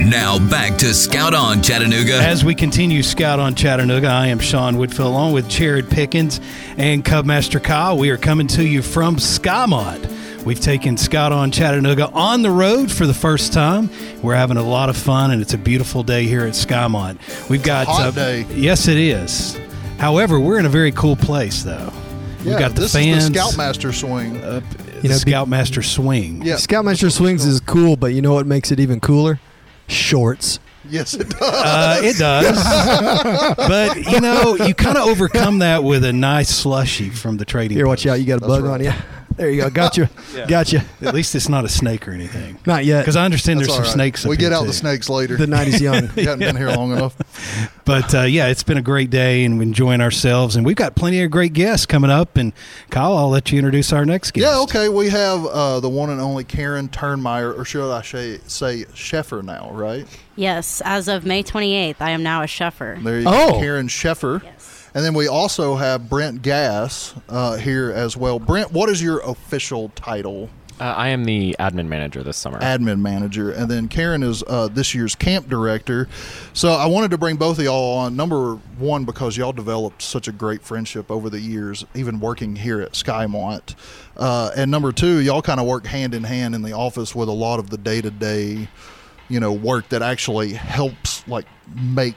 [0.09, 2.19] Now back to Scout On Chattanooga.
[2.19, 6.41] As we continue Scout on Chattanooga, I am Sean Whitfield along with Jared Pickens
[6.77, 7.99] and Cubmaster Kyle.
[7.99, 10.45] We are coming to you from Skymont.
[10.45, 13.91] We've taken Scout on Chattanooga on the road for the first time.
[14.23, 17.19] We're having a lot of fun, and it's a beautiful day here at Skymont.
[17.51, 18.47] We've got hot day.
[18.55, 19.59] Yes, it is.
[19.99, 21.93] However, we're in a very cool place, though.
[22.47, 23.25] We've Yeah, got the this fans.
[23.25, 24.37] is the Scoutmaster swing.
[24.43, 24.61] uh,
[25.03, 26.43] You know, be- Scoutmaster swing.
[26.45, 29.41] yeah, Scoutmaster Swings is cool, but you know what makes it even cooler?
[29.89, 30.59] Shorts.
[30.89, 31.43] yes, it does.
[31.43, 33.55] Uh, it does.
[33.57, 37.77] but, you know, you kind of overcome that with a nice slushy from the trading
[37.77, 38.21] Here, watch out.
[38.21, 38.75] You got a That's bug right.
[38.75, 38.93] on you.
[39.37, 39.71] There you go.
[39.71, 40.09] Got you.
[40.49, 40.81] Got you.
[41.03, 42.59] At least it's not a snake or anything.
[42.67, 43.01] Not yet.
[43.03, 43.95] Because I understand That's there's all some right.
[43.95, 44.25] snakes.
[44.25, 44.67] up We get here, out too.
[44.69, 45.37] the snakes later.
[45.37, 46.05] The night is young.
[46.17, 47.17] you haven't been here long enough.
[47.87, 50.57] But uh, yeah, it's been a great day and we're enjoying ourselves.
[50.57, 52.37] And we've got plenty of great guests coming up.
[52.37, 52.53] And
[52.91, 54.43] Kyle, I'll let you introduce our next guest.
[54.45, 54.89] Yeah, okay.
[54.89, 59.45] We have uh, the one and only Karen Turnmeyer, or should I say, say Sheffer
[59.45, 60.05] now, right?
[60.35, 63.01] Yes, as of May 28th, I am now a Sheffer.
[63.05, 63.53] There you Oh.
[63.53, 64.43] go, Karen Sheffer.
[64.43, 64.56] Yes.
[64.97, 68.39] And then we also have Brent Gass uh, here as well.
[68.39, 70.49] Brent, what is your official title?
[70.81, 72.59] Uh, I am the admin manager this summer.
[72.61, 76.09] admin manager, and then Karen is uh, this year's camp director.
[76.55, 78.17] So I wanted to bring both of y'all on.
[78.17, 82.81] Number one, because y'all developed such a great friendship over the years, even working here
[82.81, 83.75] at Skymont.
[84.17, 87.29] Uh, and number two, y'all kind of work hand in hand in the office with
[87.29, 88.67] a lot of the day to day,
[89.29, 92.15] you know, work that actually helps like make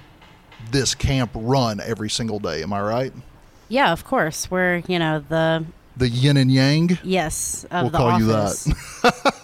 [0.71, 2.63] this camp run every single day.
[2.63, 3.13] Am I right?
[3.67, 4.49] Yeah, of course.
[4.49, 5.65] We're, you know, the
[5.97, 6.97] The yin and yang.
[7.03, 9.33] yes of We'll call you that.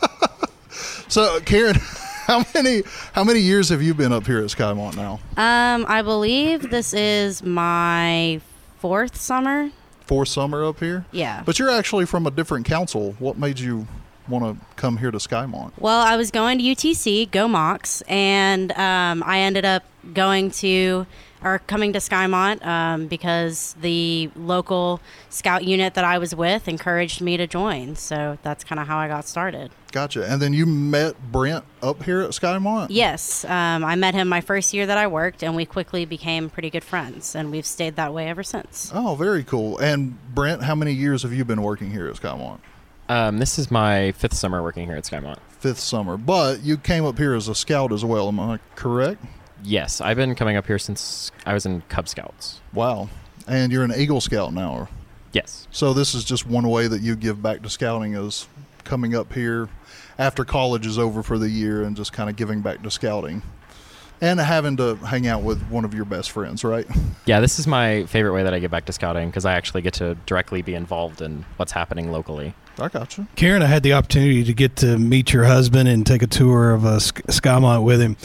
[1.07, 1.75] So, Karen,
[2.25, 2.81] how many
[3.13, 5.19] how many years have you been up here at Skymont now?
[5.37, 8.41] Um, I believe this is my
[8.79, 9.69] fourth summer.
[10.07, 11.05] Fourth summer up here.
[11.11, 11.43] Yeah.
[11.45, 13.15] But you're actually from a different council.
[13.19, 13.87] What made you
[14.27, 15.71] want to come here to Skymont?
[15.79, 19.83] Well, I was going to UTC, go Mocs, and um, I ended up
[20.13, 21.05] going to
[21.45, 27.21] or coming to Skymont um, because the local scout unit that I was with encouraged
[27.21, 27.95] me to join.
[27.95, 29.71] So that's kind of how I got started.
[29.91, 30.25] Gotcha.
[30.29, 32.87] And then you met Brent up here at Skymont.
[32.89, 36.49] Yes, um, I met him my first year that I worked, and we quickly became
[36.49, 38.91] pretty good friends, and we've stayed that way ever since.
[38.93, 39.77] Oh, very cool.
[39.77, 42.59] And Brent, how many years have you been working here at Skymont?
[43.07, 45.37] Um, this is my fifth summer working here at Skymont.
[45.59, 46.17] Fifth summer.
[46.17, 48.27] But you came up here as a scout as well.
[48.27, 49.23] Am I correct?
[49.63, 52.61] Yes, I've been coming up here since I was in Cub Scouts.
[52.73, 53.09] Wow.
[53.47, 54.87] And you're an Eagle Scout now.
[55.33, 55.67] Yes.
[55.71, 58.47] So this is just one way that you give back to scouting is
[58.83, 59.69] coming up here
[60.17, 63.41] after college is over for the year and just kind of giving back to scouting.
[64.21, 66.87] And having to hang out with one of your best friends, right?
[67.25, 69.81] Yeah, this is my favorite way that I get back to scouting because I actually
[69.81, 72.53] get to directly be involved in what's happening locally.
[72.77, 73.27] I got you.
[73.35, 76.71] Karen, I had the opportunity to get to meet your husband and take a tour
[76.71, 78.17] of uh, Skymont with him.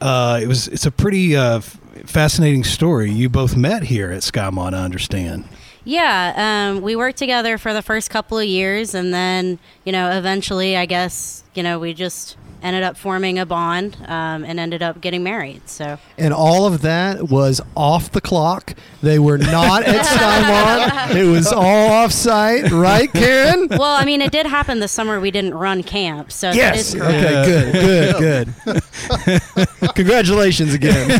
[0.00, 3.10] Uh, it was it's a pretty uh, fascinating story.
[3.10, 5.44] You both met here at Skymont, I understand.
[5.84, 10.10] Yeah, um, we worked together for the first couple of years, and then, you know,
[10.16, 14.82] eventually, I guess, you know, we just ended up forming a bond um, and ended
[14.82, 15.68] up getting married.
[15.68, 18.74] So, And all of that was off the clock.
[19.02, 20.06] They were not at
[21.12, 21.16] Skymont.
[21.16, 23.68] It was all off site, right, Karen?
[23.70, 26.30] well, I mean, it did happen the summer we didn't run camp.
[26.32, 26.94] So, that Yes.
[26.94, 27.14] is correct.
[27.14, 28.54] Okay, good, good,
[29.54, 29.68] good.
[29.94, 31.10] Congratulations again.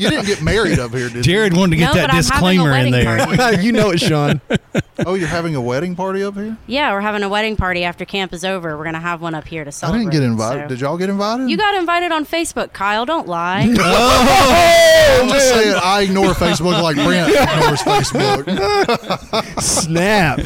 [0.00, 2.16] You didn't get married up here, did Jared wanted to get No, that but I'm
[2.16, 3.36] having a disclaimer in wedding there.
[3.36, 3.62] party.
[3.64, 4.40] you know it, Sean.
[4.50, 4.56] you?
[5.04, 6.56] Oh, you're having a wedding party up here?
[6.66, 8.76] Yeah, we're having a wedding party after camp is over.
[8.76, 9.98] We're going to have one up here to celebrate.
[10.00, 10.18] I celebrate.
[10.20, 10.62] didn't get invited.
[10.64, 11.50] so- Did y'all get invited?
[11.50, 13.04] You got invited on Facebook, Kyle.
[13.04, 13.74] Don't lie.
[15.08, 19.62] Oh, I'm just saying I ignore Facebook like Brent ignores Facebook.
[19.62, 20.40] Snap.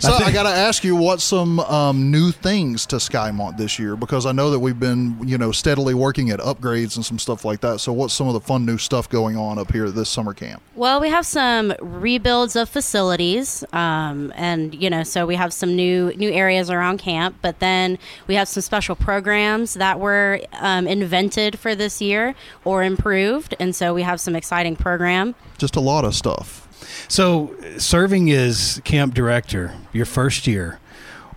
[0.00, 3.96] So I, got to ask you, what's some um, new things to Skymont this year?
[3.96, 7.44] Because I know that we've been, you know, steadily working at upgrades and some stuff
[7.44, 7.80] like that.
[7.80, 10.62] So what's some of the fun new stuff going on up here this summer camp?
[10.74, 15.76] Well, we have some rebuilds of facilities, um, and you know, so we have some
[15.76, 17.36] new new areas around camp.
[17.42, 22.34] But then we have some special programs that were um, invented for this year
[22.64, 25.34] or improved, and so we have some exciting program.
[25.58, 26.59] Just a lot of stuff.
[27.08, 30.78] So, serving as camp director, your first year,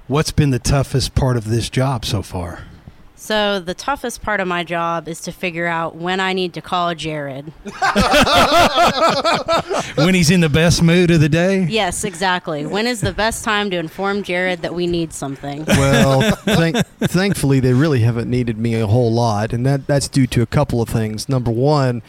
[0.08, 2.65] what's been the toughest part of this job so far?
[3.23, 6.62] So the toughest part of my job is to figure out when I need to
[6.62, 7.45] call Jared.
[9.95, 11.63] when he's in the best mood of the day?
[11.63, 12.65] Yes, exactly.
[12.65, 15.63] When is the best time to inform Jared that we need something?
[15.65, 20.27] Well, thank, thankfully, they really haven't needed me a whole lot, and that that's due
[20.27, 21.29] to a couple of things.
[21.29, 22.01] Number one,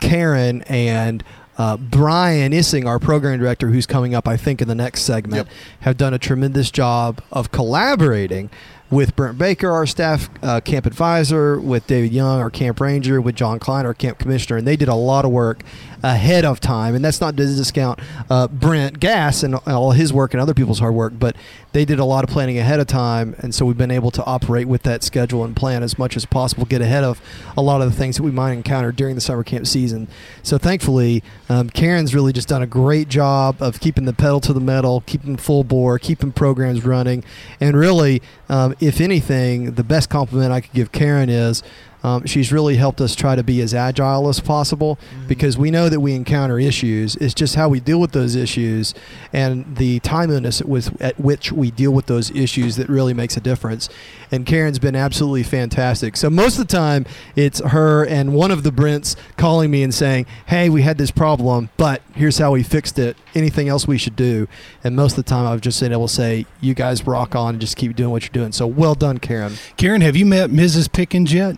[0.00, 1.24] Karen and
[1.58, 5.46] uh, Brian Issing, our program director, who's coming up, I think, in the next segment,
[5.48, 5.56] Yep.
[5.80, 8.50] have done a tremendous job of collaborating
[8.92, 13.34] with Brent Baker, our staff uh, camp advisor, with David Young, our camp ranger, with
[13.34, 15.62] John Klein, our camp commissioner, and they did a lot of work
[16.02, 16.94] ahead of time.
[16.94, 20.80] And that's not to discount uh, Brent Gass and all his work and other people's
[20.80, 21.36] hard work, but
[21.72, 24.22] they did a lot of planning ahead of time, and so we've been able to
[24.24, 27.22] operate with that schedule and plan as much as possible, get ahead of
[27.56, 30.06] a lot of the things that we might encounter during the summer camp season.
[30.42, 34.52] So thankfully, um, Karen's really just done a great job of keeping the pedal to
[34.52, 37.24] the metal, keeping full bore, keeping programs running,
[37.58, 41.62] and really, um, if anything, the best compliment I could give Karen is.
[42.02, 45.88] Um, she's really helped us try to be as agile as possible because we know
[45.88, 47.14] that we encounter issues.
[47.16, 48.92] It's just how we deal with those issues
[49.32, 53.40] and the timeliness with at which we deal with those issues that really makes a
[53.40, 53.88] difference.
[54.30, 56.16] And Karen's been absolutely fantastic.
[56.16, 59.94] So most of the time, it's her and one of the Brents calling me and
[59.94, 63.16] saying, "Hey, we had this problem, but here's how we fixed it.
[63.34, 64.48] Anything else we should do?"
[64.82, 67.54] And most of the time, I've just been able to say, "You guys rock on
[67.54, 69.54] and just keep doing what you're doing." So well done, Karen.
[69.76, 70.90] Karen, have you met Mrs.
[70.90, 71.56] Pickens yet?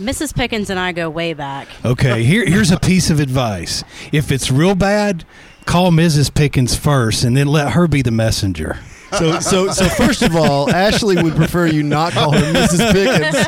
[0.00, 0.34] Mrs.
[0.34, 1.68] Pickens and I go way back.
[1.84, 3.84] Okay, here, here's a piece of advice.
[4.12, 5.24] If it's real bad,
[5.66, 6.34] call Mrs.
[6.34, 8.78] Pickens first and then let her be the messenger.
[9.12, 12.92] So, so, so first of all, Ashley would prefer you not call her Mrs.
[12.92, 13.46] Pickens.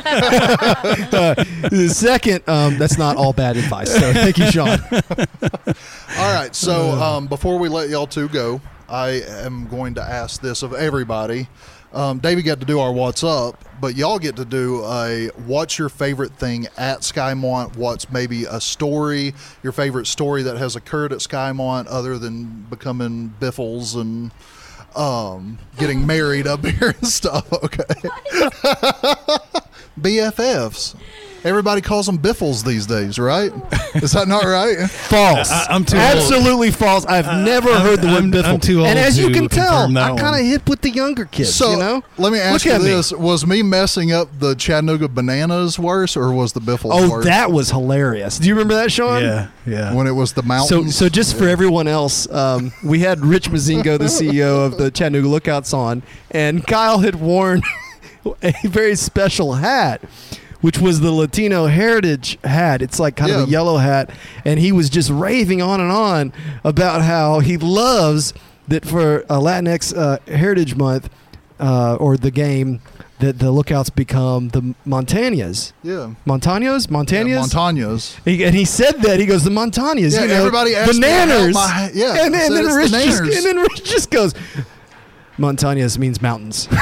[1.16, 1.34] Uh,
[1.70, 3.92] the second, um, that's not all bad advice.
[3.92, 4.78] So, thank you, Sean.
[6.18, 6.54] All right.
[6.54, 10.72] So um, before we let y'all two go, I am going to ask this of
[10.74, 11.48] everybody.
[11.92, 15.78] Um, David got to do our what's up, but y'all get to do a what's
[15.78, 17.76] your favorite thing at Skymont?
[17.76, 23.28] What's maybe a story, your favorite story that has occurred at Skymont other than becoming
[23.40, 24.30] Biffles and
[24.94, 27.50] um, getting married up here and stuff.
[27.52, 27.84] Okay.
[30.00, 30.96] BFFs.
[31.46, 33.52] Everybody calls them Biffles these days, right?
[33.94, 34.78] Is that not right?
[34.90, 35.50] False.
[35.50, 36.04] I- I'm too old.
[36.04, 37.06] Absolutely false.
[37.06, 38.44] I've never I'm- heard the word I'm- biffle.
[38.54, 40.80] I'm too And old as you can tell, confirm that I kind of hip with
[40.80, 41.54] the younger kids.
[41.54, 42.02] So you know.
[42.18, 42.88] let me ask Look you at me.
[42.88, 47.24] this: Was me messing up the Chattanooga bananas worse, or was the Biffles Oh, worse?
[47.26, 48.38] that was hilarious.
[48.38, 49.22] Do you remember that, Sean?
[49.22, 49.94] Yeah, yeah.
[49.94, 50.96] when it was the So, mountains.
[50.96, 55.28] so just for everyone else, um, we had Rich Mozingo, the CEO of the Chattanooga
[55.28, 57.62] Lookouts, on, and Kyle had worn
[58.42, 60.00] a very special hat,
[60.60, 62.82] which was the Latino heritage hat.
[62.82, 64.10] It's like kind of a yellow hat,
[64.44, 66.32] and he was just raving on and on
[66.64, 68.32] about how he loves
[68.68, 71.08] that for uh, Latinx uh, Heritage Month
[71.60, 72.80] uh, or the game.
[73.18, 75.72] That the lookouts become the Montañas.
[75.82, 76.86] yeah, Montaños?
[76.88, 78.18] Montañas?
[78.26, 78.32] yeah.
[78.34, 80.12] He, and he said that he goes the Montañas.
[80.12, 81.54] Yeah, you know, everybody asked how bananas.
[81.54, 84.34] my- yeah, and, and then Rich the just, and then Rich just goes.
[85.38, 86.68] Montañas means mountains.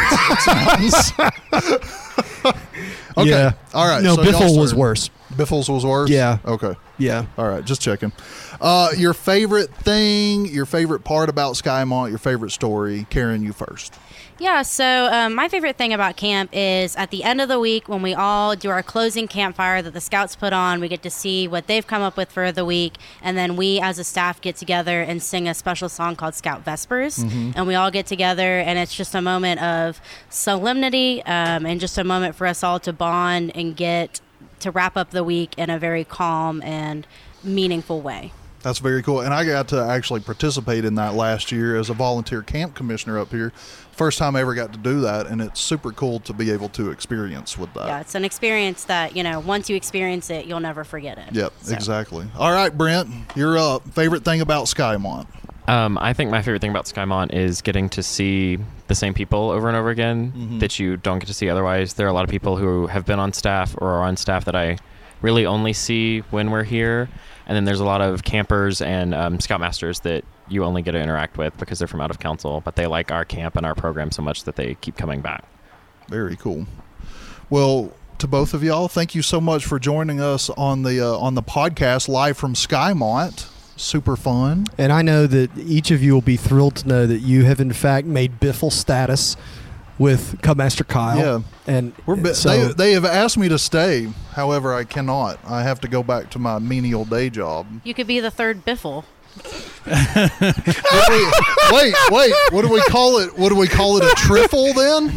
[3.17, 3.53] Okay, Yeah.
[3.73, 4.03] all right.
[4.03, 5.11] No, so Biffle was worse.
[5.37, 6.11] Biffles was worse.
[6.11, 6.39] Yeah.
[6.45, 6.75] Okay.
[6.99, 7.27] Yeah.
[7.39, 8.13] All right, just checking.
[8.61, 13.07] Uh, your favorite thing, your favorite part about Skymont, your favorite story.
[13.11, 13.95] Karen, you first.
[14.41, 17.89] Yeah, so um, my favorite thing about camp is at the end of the week
[17.89, 21.11] when we all do our closing campfire that the scouts put on, we get to
[21.11, 24.41] see what they've come up with for the week, and then we as a staff
[24.41, 27.23] get together and sing a special song called Scout Vespers,
[27.55, 31.97] and we all get together, and it's just a moment of solemnity um, and just
[31.97, 34.21] a moment for us all to bond and get
[34.59, 37.07] to wrap up the week in a very calm and
[37.45, 38.33] meaningful way.
[38.65, 39.21] That's very cool.
[39.21, 43.19] And I got to actually participate in that last year as a volunteer camp commissioner
[43.19, 43.53] up here.
[43.97, 46.69] First time I ever got to do that, and it's super cool to be able
[46.71, 47.87] to experience with that.
[47.87, 51.33] Yeah, it's an experience that, you know, once you experience it, you'll never forget it.
[51.35, 51.75] Yep, So.
[51.75, 52.27] exactly.
[52.37, 53.89] All right, Brent, you're up.
[53.93, 55.27] Favorite thing about Skymont?
[55.69, 59.51] Um, I think my favorite thing about Skymont is getting to see the same people
[59.51, 60.59] over and over again Mm-hmm.
[60.59, 61.95] that you don't get to see otherwise.
[61.95, 64.45] There are a lot of people who have been on staff or are on staff
[64.47, 64.77] that I
[65.25, 67.09] really only see when we're here.
[67.47, 71.01] And then there's a lot of campers and um, scoutmasters that you only get to
[71.01, 73.75] interact with because they're from out of council, but they like our camp and our
[73.75, 75.45] program so much that they keep coming back.
[76.09, 76.67] Very cool.
[77.49, 81.19] Well, to both of y'all, thank you so much for joining us on the uh,
[81.19, 83.51] on the podcast live from Skymont.
[83.77, 84.67] Super fun.
[84.79, 87.61] And I know that each of you will be thrilled to know that you have
[87.61, 89.37] in fact made Biffle status
[89.99, 91.19] with Cubmaster Kyle.
[91.19, 91.41] Yeah.
[91.67, 94.09] And We're bi- so they, they have asked me to stay.
[94.33, 95.39] However, I cannot.
[95.47, 97.67] I have to go back to my menial day job.
[97.85, 99.05] You could be the third Biffle.
[99.85, 102.35] What do we- wait, wait.
[102.51, 103.37] What do we call it?
[103.39, 104.05] What do we call it?
[104.05, 105.13] A trifle then?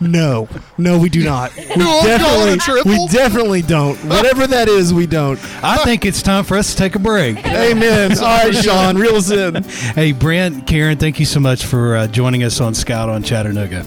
[0.00, 1.52] No, no, we do not.
[1.70, 2.90] We don't call it a definitely, triple?
[2.90, 3.96] we definitely don't.
[4.04, 5.38] Whatever that is, we don't.
[5.64, 7.38] I think it's time for us to take a break.
[7.46, 8.12] Amen.
[8.18, 9.62] All right, Sean, reel us in.
[9.94, 13.86] Hey, Brent, Karen, thank you so much for uh, joining us on Scout on Chattanooga.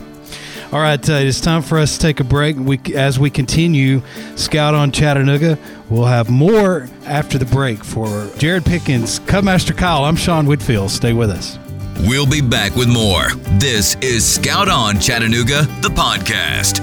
[0.71, 2.56] All right, uh, it's time for us to take a break.
[2.58, 4.02] We, as we continue
[4.36, 7.84] Scout on Chattanooga, we'll have more after the break.
[7.84, 10.89] For Jared Pickens, Cubmaster Kyle, I'm Sean Whitfield.
[10.89, 11.60] Stay with us.
[11.99, 13.29] We'll be back with more.
[13.60, 16.82] This is Scout On Chattanooga, the podcast.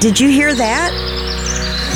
[0.00, 0.92] Did you hear that?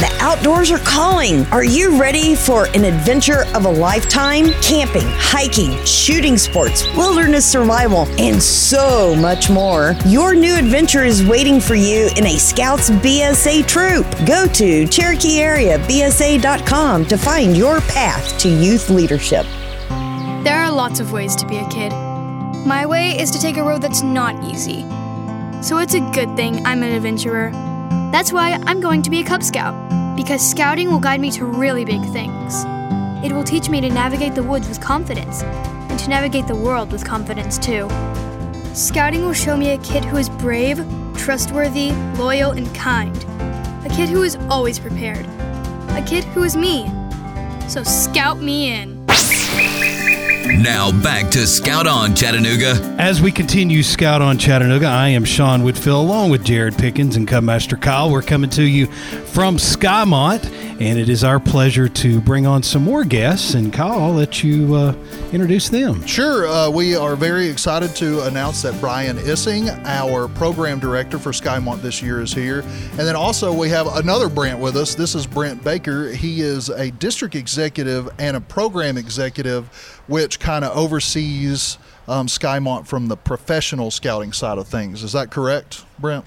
[0.01, 1.47] The outdoors are calling.
[1.47, 4.51] Are you ready for an adventure of a lifetime?
[4.61, 9.95] Camping, hiking, shooting sports, wilderness survival, and so much more.
[10.07, 14.05] Your new adventure is waiting for you in a Scouts BSA troop.
[14.27, 19.47] Go to CherokeeAreaBSA.com to find your path to youth leadership.
[20.45, 21.93] There are lots of ways to be a kid.
[22.66, 24.87] My way is to take a road that's not easy.
[25.62, 27.50] So it's a good thing I'm an adventurer.
[28.11, 31.44] That's why I'm going to be a Cub Scout, because scouting will guide me to
[31.44, 32.64] really big things.
[33.22, 36.90] It will teach me to navigate the woods with confidence, and to navigate the world
[36.90, 37.87] with confidence too.
[38.72, 40.83] Scouting will show me a kid who is brave,
[41.18, 43.14] trustworthy, loyal, and kind.
[43.85, 45.27] A kid who is always prepared.
[45.90, 46.90] A kid who is me.
[47.68, 48.93] So scout me in.
[50.46, 52.74] Now back to Scout On Chattanooga.
[52.98, 57.26] As we continue Scout on Chattanooga, I am Sean Whitfield along with Jared Pickens and
[57.26, 58.11] Cubmaster Kyle.
[58.11, 62.85] We're coming to you from Skymont, and it is our pleasure to bring on some
[62.85, 63.55] more guests.
[63.55, 64.94] And Kyle, I'll let you uh,
[65.33, 66.07] introduce them.
[66.07, 66.47] Sure.
[66.47, 71.81] Uh, we are very excited to announce that Brian Issing, our program director for Skymont
[71.81, 72.61] this year, is here.
[72.61, 74.94] And then also we have another Brent with us.
[74.94, 76.11] This is Brent Baker.
[76.11, 79.68] He is a district executive and a program executive,
[80.07, 85.03] which kind of oversees um, Skymont from the professional scouting side of things.
[85.03, 86.27] Is that correct, Brent?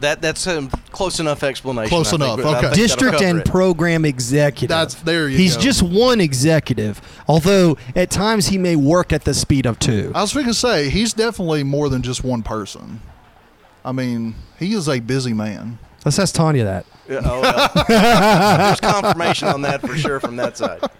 [0.00, 1.88] That that's a close enough explanation.
[1.88, 2.38] Close I think.
[2.38, 2.74] enough, think okay.
[2.74, 3.46] District and it.
[3.46, 4.68] program executive.
[4.68, 5.62] That's- there you He's go.
[5.62, 10.12] just one executive, although at times he may work at the speed of two.
[10.14, 13.00] I was going to say, he's definitely more than just one person.
[13.84, 15.78] I mean, he is a busy man.
[16.04, 16.86] Let's ask Tanya that.
[17.08, 17.84] Yeah, oh, well.
[17.88, 20.80] There's confirmation on that for sure from that side.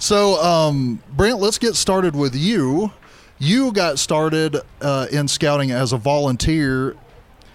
[0.00, 2.90] So, um, Brent, let's get started with you.
[3.38, 6.96] You got started uh, in scouting as a volunteer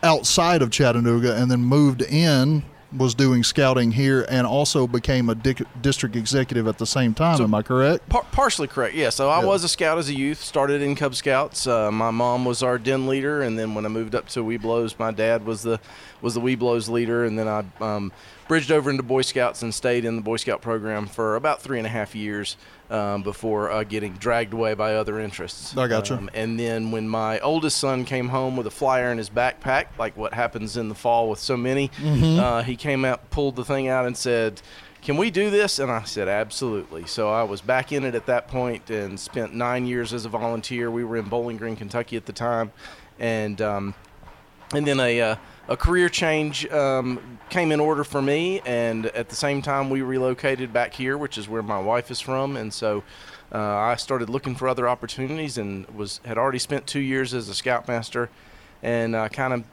[0.05, 2.63] outside of Chattanooga and then moved in,
[2.95, 7.41] was doing scouting here, and also became a dic- district executive at the same time.
[7.41, 8.07] Am I correct?
[8.07, 8.95] Par- partially correct.
[8.95, 9.09] Yeah.
[9.09, 9.47] So I Yeah.
[9.47, 10.41] was a scout as a youth.
[10.41, 11.67] Started in Cub Scouts.
[11.67, 14.97] Uh, my mom was our den leader, and then when I moved up to Webelos,
[14.97, 15.79] my dad was the
[16.21, 18.13] was the Webelos leader, and then I um,
[18.47, 21.77] bridged over into Boy Scouts and stayed in the Boy Scout program for about three
[21.79, 22.55] and a half years
[22.89, 25.75] um, before uh, getting dragged away by other interests.
[25.75, 26.15] I gotcha.
[26.17, 29.85] Um, and then when my oldest son came home with a flyer in his backpack,
[29.97, 32.39] like what happens in the fall with so many, Mm-hmm.
[32.39, 34.61] uh, he came out, pulled the thing out, and said,
[35.01, 38.25] "Can we do this?" And I said, "Absolutely." So I was back in it at
[38.27, 40.89] that point and spent nine years as a volunteer.
[40.91, 42.71] We were in Bowling Green, Kentucky at the time,
[43.19, 43.93] and um,
[44.73, 45.35] and then a uh,
[45.67, 50.01] a career change um, came in order for me, and at the same time we
[50.01, 53.03] relocated back here, which is where my wife is from, and so
[53.51, 57.49] uh, I started looking for other opportunities, and was had already spent two years as
[57.49, 58.29] a scoutmaster,
[58.83, 59.63] and kind of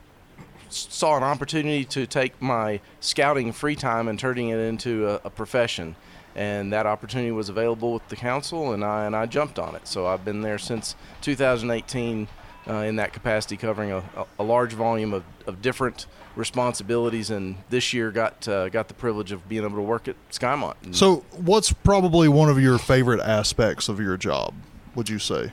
[0.73, 5.31] saw an opportunity to take my scouting free time and turning it into a, a
[5.31, 5.97] profession.
[6.35, 9.87] And that opportunity was available with the council, and I and I jumped on it.
[9.87, 12.27] So I've been there since 2018
[12.69, 14.03] uh, in that capacity, covering a,
[14.39, 17.31] a, large volume of, of different responsibilities.
[17.31, 20.75] And this year got uh, got the privilege of being able to work at Skymont.
[20.83, 24.55] And So, what's probably one of your favorite aspects of your job?
[24.95, 25.53] Would you say?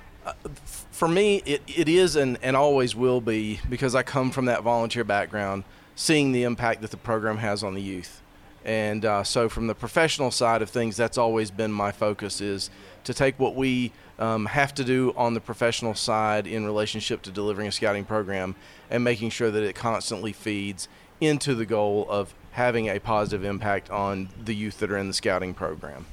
[0.92, 4.64] for me, it, it is and, and always will be because I come from that
[4.64, 5.64] volunteer background,
[5.96, 8.22] seeing the impact that the program has on the youth.
[8.66, 12.70] And uh, so, from the professional side of things, that's always been my focus is
[13.06, 17.32] to take what we um, have to do on the professional side in relationship to
[17.32, 18.56] delivering a scouting program
[18.90, 20.88] and making sure that it constantly feeds
[21.22, 25.14] into the goal of having a positive impact on the youth that are in the
[25.14, 26.06] scouting program.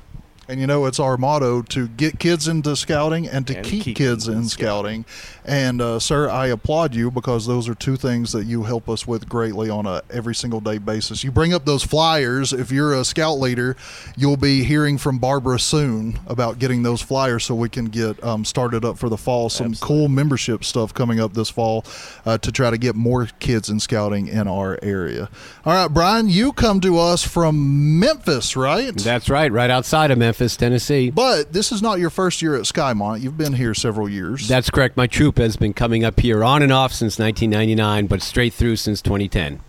[0.49, 3.83] And you know, it's our motto to get kids into scouting and to And keep,
[3.85, 5.05] keep kids in in scouting.
[5.45, 9.07] And, uh, sir, I applaud you because those are two things that you help us
[9.07, 11.23] with greatly on a every single day basis.
[11.23, 12.53] You bring up those flyers.
[12.53, 13.77] If you're a scout leader,
[14.17, 18.45] you'll be hearing from Barbara soon about getting those flyers so we can get um,
[18.45, 19.49] started up for the fall.
[19.49, 21.85] Some cool membership stuff coming up this fall
[22.25, 25.29] uh, to try to get more kids in scouting in our area.
[25.65, 28.95] All right, Brian, you come to us from Memphis, right?
[28.97, 31.11] That's right, right outside of Memphis, Tennessee.
[31.11, 33.21] But this is not your first year at Skymont.
[33.23, 34.47] You've been here several years.
[34.49, 34.97] That's correct.
[34.97, 38.77] My troop has been coming up here on and off since 1999, but straight through
[38.77, 39.61] since 2010.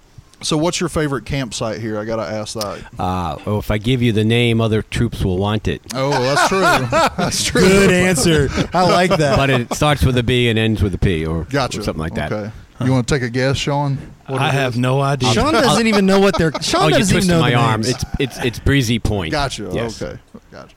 [0.41, 1.97] so, what's your favorite campsite here?
[1.97, 2.83] I got to ask that.
[2.99, 5.81] Uh, oh, if I give you the name, other troops will want it.
[5.95, 6.59] Oh, that's true.
[7.17, 7.61] that's true.
[7.61, 8.49] Good answer.
[8.73, 9.37] I like that.
[9.37, 11.79] But it starts with a B and ends with a P, or, Gotcha.
[11.79, 12.31] or something like that.
[12.31, 12.51] Okay.
[12.85, 13.97] You want to take a guess, Sean?
[14.27, 14.79] What I have is?
[14.79, 15.31] no idea.
[15.33, 16.51] Sean doesn't even know what they're.
[16.61, 17.81] Sean Oh, doesn't even know my the arm.
[17.81, 17.89] names.
[17.89, 19.31] It's it's it's Breezy Point.
[19.31, 19.69] Gotcha.
[19.71, 20.01] Yes.
[20.01, 20.19] Okay.
[20.51, 20.75] Gotcha.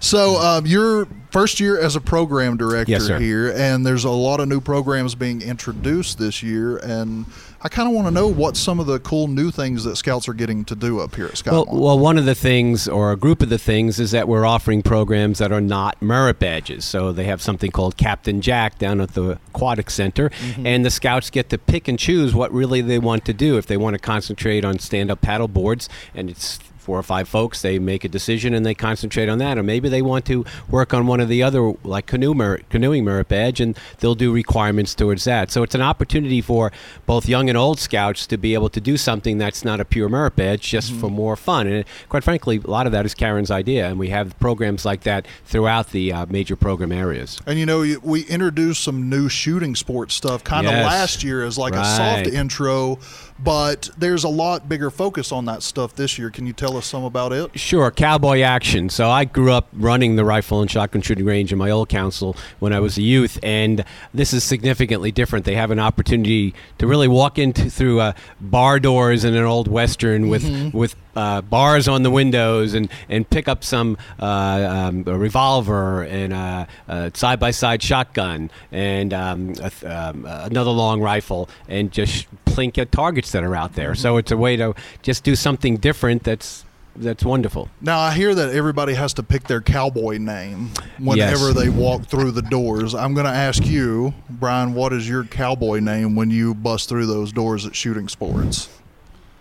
[0.00, 4.40] So, um, your first year as a program director Yes, here, and there's a lot
[4.40, 7.26] of new programs being introduced this year, and
[7.64, 10.28] I kind of want to know what some of the cool new things that Scouts
[10.28, 13.16] are getting to do up here at Well, well, one of the things, or a
[13.16, 16.84] group of the things, is that we're offering programs that are not merit badges.
[16.84, 20.66] So they have something called Captain Jack down at the Aquatic Center, Mm-hmm.
[20.66, 23.58] and the scouts get to pick and choose what really they want to do.
[23.58, 27.62] If they want to concentrate on stand-up paddle boards, and it's four or five folks,
[27.62, 29.56] they make a decision and they concentrate on that.
[29.56, 32.34] Or maybe they want to work on one of the other, like canoe
[32.70, 35.50] canoeing merit badge, and they'll do requirements towards that.
[35.50, 36.72] So it's an opportunity for
[37.06, 40.08] both young and old scouts to be able to do something that's not a pure
[40.08, 41.66] merit badge, just for more fun.
[41.66, 45.02] And quite frankly, a lot of that is Karen's idea, and we have programs like
[45.02, 47.40] that throughout the uh, major program areas.
[47.46, 50.86] And you know, we introduced some new shooting sports stuff kind of Yes.
[50.86, 52.98] last year as like a soft intro,
[53.38, 56.30] but there's a lot bigger focus on that stuff this year.
[56.30, 57.58] Can you tell us some about it?
[57.58, 58.88] Sure, cowboy action.
[58.88, 62.36] So I grew up running the rifle and shotgun shooting range in my old council
[62.58, 65.44] when I was a youth, and this is significantly different.
[65.44, 69.68] They have an opportunity to really walk into through uh, bar doors in an old
[69.68, 75.04] western with with uh, bars on the windows and, and pick up some uh, um,
[75.06, 81.48] a revolver and a, a side-by-side shotgun and um, a th- um, another long rifle
[81.68, 83.94] and just plink at targets that are out there.
[83.94, 87.70] So it's a way to just do something different that's that's wonderful.
[87.80, 91.54] Now I hear that everybody has to pick their cowboy name whenever Yes.
[91.54, 92.94] they walk through the doors.
[92.94, 97.06] I'm going to ask you, Brian, what is your cowboy name when you bust through
[97.06, 98.68] those doors at Shooting Sports?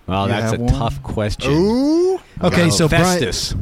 [0.07, 0.73] Well, You that's a one?
[0.73, 1.51] tough question.
[1.51, 3.55] Ooh, Okay, so Brian- Festus.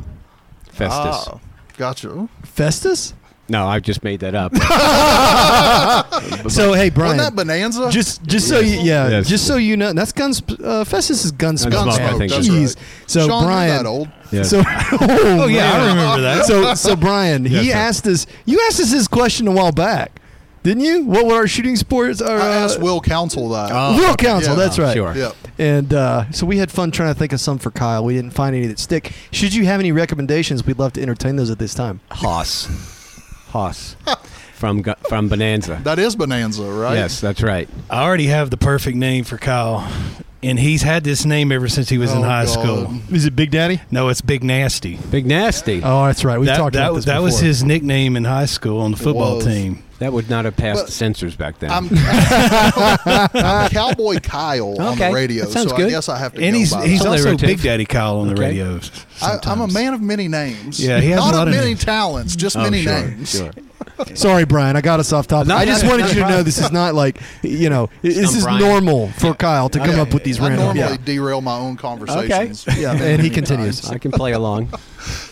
[0.71, 1.27] Festus.
[1.27, 1.39] Ah,
[1.77, 2.27] gotcha.
[2.43, 3.13] Festus.
[3.49, 4.53] No, I just made that up.
[6.49, 7.17] So hey, Brian.
[7.17, 7.89] Wasn't that Bonanza?
[7.91, 9.27] Just, just so you, yeah, Yes.
[9.27, 10.41] just so you know, that's guns.
[10.63, 11.71] Uh, Festus is gunsmoke.
[11.71, 12.31] Gunsmoke, Gunsmoke, I think.
[12.33, 12.75] Jeez.
[12.75, 12.85] right.
[13.07, 14.09] So Sean, Brian, that old.
[14.31, 14.49] Yes.
[14.49, 16.45] So, oh, yeah, I remember that.
[16.45, 17.77] So, so Brian, he sir.
[17.77, 18.25] asked us.
[18.45, 20.18] You asked us this question a while back,
[20.64, 21.05] didn't you?
[21.05, 22.22] What were our shooting sports?
[22.22, 23.70] Our, I uh, asked Will Counsel that.
[23.72, 24.26] Oh, Will okay.
[24.26, 24.53] Council.
[24.53, 24.60] Yeah.
[24.60, 24.93] That's right.
[24.93, 25.16] Sure.
[25.16, 25.36] Yep.
[25.57, 28.03] And uh, so we had fun trying to think of some for Kyle.
[28.03, 29.14] We didn't find any that stick.
[29.32, 32.01] Should you have any recommendations, we'd love to entertain those at this time.
[32.12, 32.68] Hoss.
[33.49, 33.95] Hoss.
[34.60, 35.80] from from Bonanza.
[35.84, 36.95] That is Bonanza, right?
[36.95, 37.70] Yes, that's right.
[37.89, 39.89] I already have the perfect name for Kyle,
[40.43, 42.51] and he's had this name ever since he was in Oh, high God.
[42.51, 42.99] school.
[43.16, 43.82] Is it Big Daddy?
[43.89, 44.97] No, it's Big Nasty.
[45.10, 45.82] Big Nasty.
[45.82, 46.38] Oh, that's right.
[46.38, 48.91] We've that talked that, about was this that was his nickname in high school on
[48.91, 49.45] the football was.
[49.45, 49.84] team.
[50.00, 51.70] That would not have passed But- the censors back then.
[51.72, 55.89] I'm, I'm Cowboy Kyle on Okay, the radio, that sounds so I good.
[55.89, 57.08] guess I have to And go he's by he's that.
[57.10, 57.47] also Alliterative.
[57.47, 58.41] Big Daddy Kyle on the Okay.
[58.43, 58.66] radio.
[58.66, 58.80] I, I'm a
[59.41, 59.74] sometimes.
[59.74, 60.80] man of many names.
[60.84, 61.84] Yeah, he has not a lot of of many names.
[61.84, 63.30] talents, just Oh, many sure, names.
[63.32, 63.52] sure.
[64.16, 64.76] Sorry, Brian.
[64.78, 65.47] I got us off topic.
[65.50, 66.45] No, I just not- wanted not you to know problem.
[66.45, 68.60] this is not like you know this is Brian.
[68.62, 70.66] normal for Kyle to come Yeah, up with these I random.
[70.78, 70.97] normally Yeah.
[71.04, 72.66] derail my own conversations.
[72.78, 73.89] Yeah, and he continues.
[73.89, 74.70] I can play along.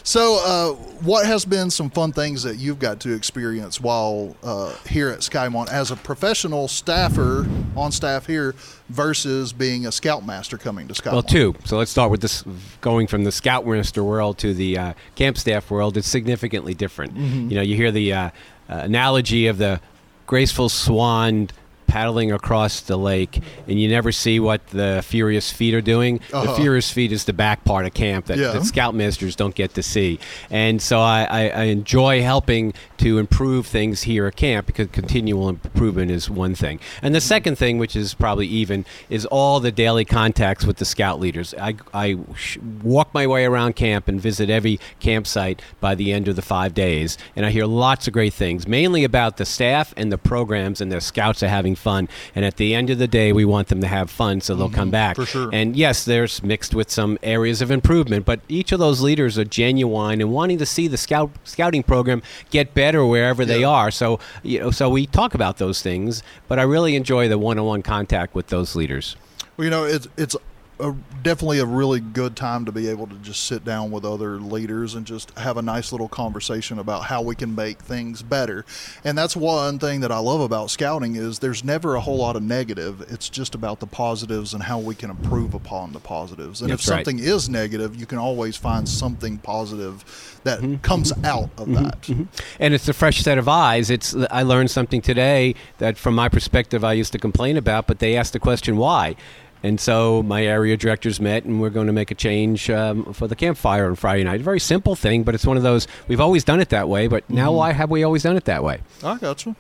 [0.07, 0.71] So, uh,
[1.03, 5.19] what has been some fun things that you've got to experience while uh, here at
[5.19, 7.45] Skymont as a professional staffer
[7.75, 8.55] on staff here
[8.87, 11.11] versus being a scoutmaster coming to Skymont?
[11.11, 11.55] Well, two.
[11.65, 12.45] So let's start with this
[12.79, 15.97] going from the scoutmaster world to the uh, camp staff world.
[15.97, 17.13] It's significantly different.
[17.13, 17.49] Mm-hmm.
[17.49, 18.29] You know, you hear the uh, uh,
[18.69, 19.81] analogy of the
[20.25, 21.49] graceful swan
[21.88, 26.19] paddling across the lake, and you never see what the furious feet are doing.
[26.29, 26.55] The Uh-huh.
[26.55, 28.51] furious feet is the back part of camp that, Yeah.
[28.51, 30.19] that scoutmasters don't get to see.
[30.49, 35.49] And so I, I, I enjoy helping to improve things here at camp because continual
[35.49, 36.79] improvement is one thing.
[37.01, 40.85] And the second thing, which is probably even, is all the daily contacts with the
[40.85, 41.53] scout leaders.
[41.59, 46.27] I, I sh- walk my way around camp and visit every campsite by the end
[46.27, 49.93] of the five days, and I hear lots of great things, mainly about the staff
[49.95, 52.09] and the programs and the scouts are having fun.
[52.36, 54.69] And at the end of the day, we want them to have fun so they'll
[54.69, 54.91] come mm-hmm.
[54.91, 55.15] back.
[55.15, 55.49] for sure.
[55.53, 59.45] And yes, there's mixed with some areas of improvement, but each of those leaders are
[59.45, 63.91] genuine and wanting to see the scout scouting program get better wherever they are.
[63.91, 67.84] So you know, so we talk about those things, but I really enjoy the one-on-one
[67.84, 69.15] contact with those leaders.
[69.55, 70.36] Well, you know, it's it's
[70.80, 74.39] a, definitely a really good time to be able to just sit down with other
[74.39, 78.65] leaders and just have a nice little conversation about how we can make things better.
[79.03, 82.36] And that's one thing that I love about scouting is there's never a whole lot
[82.36, 83.01] of negative.
[83.09, 86.61] It's just about the positives and how we can improve upon the positives.
[86.61, 87.05] And if That's right.
[87.05, 90.75] something is negative, you can always find something positive that mm-hmm.
[90.78, 91.73] comes out of mm-hmm.
[91.73, 92.01] that.
[92.01, 92.23] Mm-hmm.
[92.59, 93.89] and it's a fresh set of eyes.
[93.89, 97.99] It's I learned something today that, from my perspective, I used to complain about, but
[97.99, 99.15] they asked the question why.
[99.63, 103.27] And so my area directors met, and we're going to make a change um, for
[103.27, 104.41] the campfire on Friday night.
[104.41, 107.07] A very simple thing, but it's one of those we've always done it that way.
[107.07, 107.55] But now, Mhm.
[107.55, 108.79] why have we always done it that way?
[109.03, 109.55] I got you.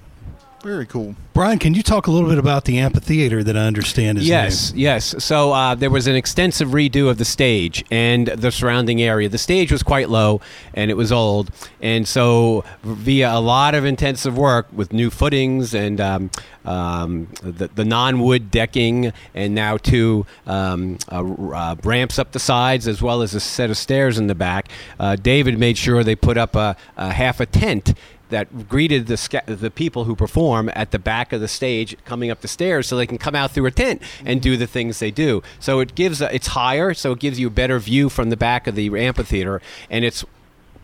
[0.67, 1.15] Very cool.
[1.33, 4.73] Brian, can you talk a little bit about the amphitheater that I understand is yes,
[4.73, 4.81] new?
[4.81, 5.15] yes.
[5.23, 9.29] So uh, there was an extensive redo of the stage and the surrounding area.
[9.29, 10.41] The stage was quite low
[10.73, 15.73] and it was old, and so via a lot of intensive work with new footings
[15.73, 16.31] and um,
[16.65, 22.89] um, the, the non-wood decking, and now two um, uh, uh, ramps up the sides
[22.89, 24.67] as well as a set of stairs in the back.
[24.99, 27.93] Uh, David made sure they put up a, a half a tent
[28.29, 32.41] that greeted the the people who perform at the back of the stage coming up
[32.41, 35.11] the stairs so they can come out through a tent and do the things they
[35.11, 35.41] do.
[35.59, 38.37] So it gives a, it's higher so it gives you a better view from the
[38.37, 40.25] back of the amphitheater and it's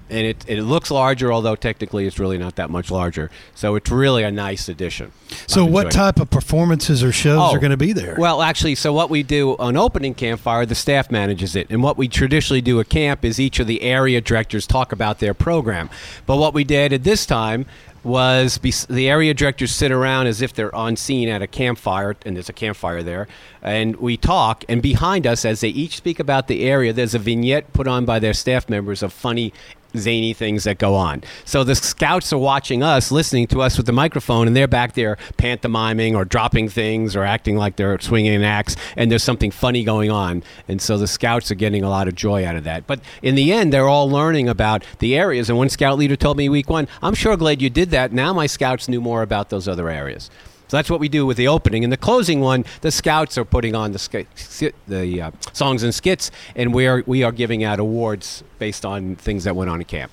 [0.09, 3.89] and it, it looks larger although technically it's really not that much larger so it's
[3.89, 5.11] really a nice addition
[5.47, 5.95] So, what enjoyed it.
[5.95, 8.15] type of performances or shows Oh, are going to be there?
[8.17, 11.97] Well, actually, so what we do on opening campfire, the staff manages it, and what
[11.97, 15.89] we traditionally do at camp is each of the area directors talk about their program.
[16.25, 17.65] But what we did at this time
[18.03, 22.15] was bes- the area directors sit around as if they're on scene at a campfire,
[22.25, 23.27] and there's a campfire there,
[23.61, 24.63] and we talk.
[24.69, 28.05] And behind us, as they each speak about the area, there's a vignette put on
[28.05, 29.53] by their staff members of funny
[29.97, 31.23] zany things that go on.
[31.45, 34.93] So the scouts are watching us, listening to us with the microphone, and they're back
[34.93, 39.51] there pantomiming or dropping things or acting like they're swinging an axe, and there's something
[39.51, 40.43] funny going on.
[40.67, 42.87] And so the scouts are getting a lot of joy out of that.
[42.87, 45.49] But in the end, they're all learning about the areas.
[45.49, 48.11] And one scout leader told me week one, I'm sure glad you did that.
[48.11, 50.29] Now my scouts knew more about those other areas.
[50.73, 51.83] So that's what we do with the opening.
[51.83, 55.83] And the closing one, the scouts are putting on the sk- skit, the uh, songs
[55.83, 59.69] and skits, and we are we are giving out awards based on things that went
[59.69, 60.11] on at camp.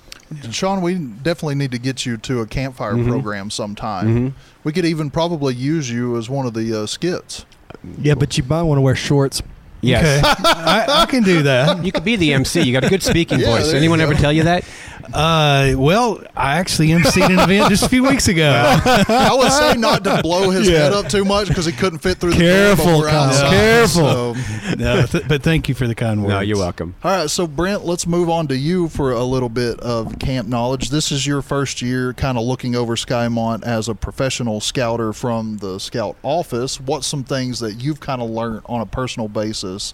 [0.51, 3.07] Sean, we definitely need to get you to a campfire Mhm.
[3.07, 4.07] program sometime.
[4.29, 4.33] Mhm.
[4.63, 7.43] We could even probably use you as one of the uh, skits.
[7.99, 9.41] Yeah, but you might want to wear shorts.
[9.81, 10.23] Yes.
[10.45, 11.83] I, I can do that.
[11.83, 12.61] You could be the MC.
[12.61, 13.73] You got a good speaking Yeah, voice.
[13.73, 14.03] Anyone go.
[14.03, 14.63] ever tell you that?
[15.13, 18.51] Uh, well, I actually emceed an event just a few weeks ago.
[18.85, 20.79] I would say not to blow his Yeah.
[20.79, 24.35] head up too much because he couldn't fit through Careful, door, Kyle, outside, careful.
[24.35, 26.31] so- No, th- but thank you for the kind words.
[26.33, 26.95] No, you're welcome.
[27.03, 30.47] All right, so Brent, let's move on to you for a little bit of camp
[30.47, 30.89] knowledge.
[30.89, 35.57] This is your first year kind of looking over Skymont as a professional scouter from
[35.57, 36.79] the scout office.
[36.79, 39.93] What's some things that you've kind of learned on a personal basis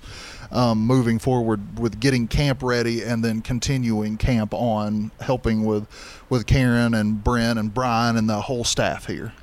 [0.51, 5.87] um, moving forward with getting camp ready and then continuing camp on, helping with,
[6.29, 9.33] with Karen and Brent and Brian and the whole staff here?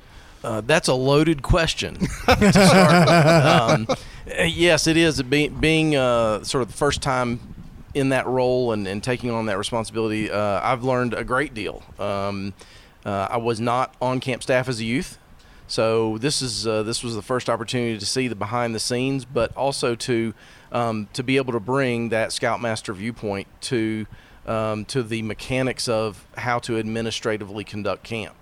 [0.43, 1.97] Uh, that's a loaded question.
[2.27, 5.21] um, uh, yes, it is.
[5.23, 7.39] Being, being uh, sort of the first time
[7.95, 11.81] in that role and, and taking on that responsibility, uh, I've learned a great deal.
[11.97, 12.53] Um,
[13.05, 15.17] uh, I was not on camp staff as a youth,
[15.67, 19.25] so this is uh, this was the first opportunity to see the behind the scenes,
[19.25, 20.33] but also to
[20.75, 24.05] um, to be able to bring that scoutmaster viewpoint to
[24.45, 28.35] um, to the mechanics of how to administratively conduct camp.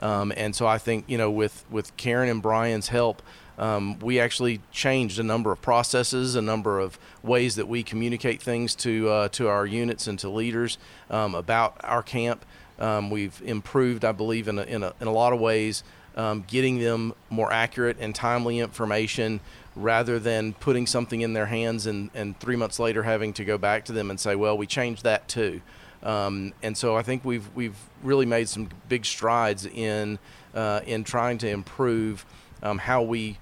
[0.00, 3.22] Um, and so I think you know with with Karen and Brian's help,
[3.56, 8.42] um, we actually changed a number of processes, a number of ways that we communicate
[8.42, 10.78] things to uh, to our units and to leaders
[11.08, 12.44] um, about our camp.
[12.80, 15.82] Um, we've improved, I believe, in a, in a, in a lot of ways,
[16.16, 19.40] um, getting them more accurate and timely information
[19.76, 23.58] rather than putting something in their hands and, and three months later having to go
[23.58, 25.60] back to them and say, well, we changed that too.
[26.02, 30.18] Um, and so I think we've we've really made some big strides in
[30.54, 32.24] uh, in trying to improve
[32.62, 33.38] um, how we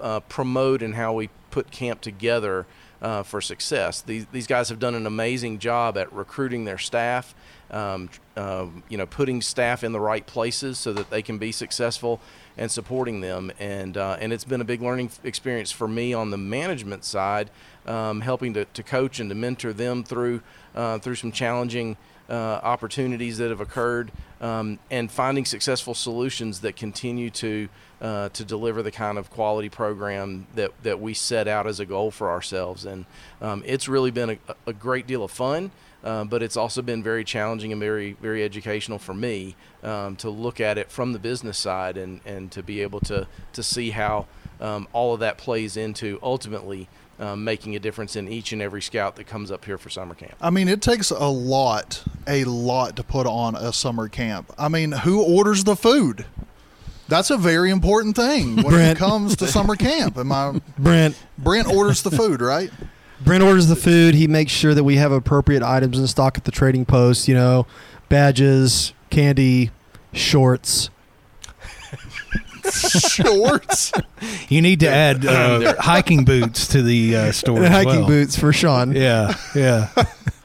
[0.00, 2.66] uh, promote and how we put camp together
[3.02, 4.00] uh, for success.
[4.00, 7.34] These these guys have done an amazing job at recruiting their staff.
[7.70, 11.50] Um, uh, you know, putting staff in the right places so that they can be
[11.50, 12.20] successful
[12.56, 13.52] and supporting them.
[13.58, 17.50] And uh, and it's been a big learning experience for me on the management side
[17.86, 20.42] um, helping to, to coach and to mentor them through
[20.74, 21.96] uh, through some challenging
[22.28, 27.68] uh, opportunities that have occurred, um, and finding successful solutions that continue to
[28.00, 31.86] uh, to deliver the kind of quality program that, that we set out as a
[31.86, 32.84] goal for ourselves.
[32.84, 33.06] And
[33.40, 35.70] um, it's really been a, a great deal of fun.
[36.06, 40.30] Uh, but it's also been very challenging and very very educational for me um, to
[40.30, 43.90] look at it from the business side and, and to be able to to see
[43.90, 44.24] how
[44.60, 46.88] um, all of that plays into ultimately
[47.18, 50.14] um, making a difference in each and every scout that comes up here for summer
[50.14, 50.34] camp.
[50.40, 54.52] I mean, it takes a lot, a lot to put on a summer camp.
[54.56, 56.24] I mean, who orders the food?
[57.08, 58.96] That's a very important thing when Brent.
[58.96, 60.18] it comes to summer camp.
[60.18, 61.16] Am I Brent.
[61.38, 62.70] Brent orders the food, right?
[63.24, 64.14] Brent orders the food.
[64.14, 67.28] He makes sure that we have appropriate items in stock at the trading post.
[67.28, 67.66] You know,
[68.08, 69.70] badges, candy,
[70.12, 70.90] shorts.
[72.70, 73.92] Shorts.
[74.48, 77.56] You need to add uh, hiking boots to the uh, store.
[77.64, 78.06] And as hiking well.
[78.08, 78.92] boots for Sean.
[78.92, 79.88] Yeah, yeah.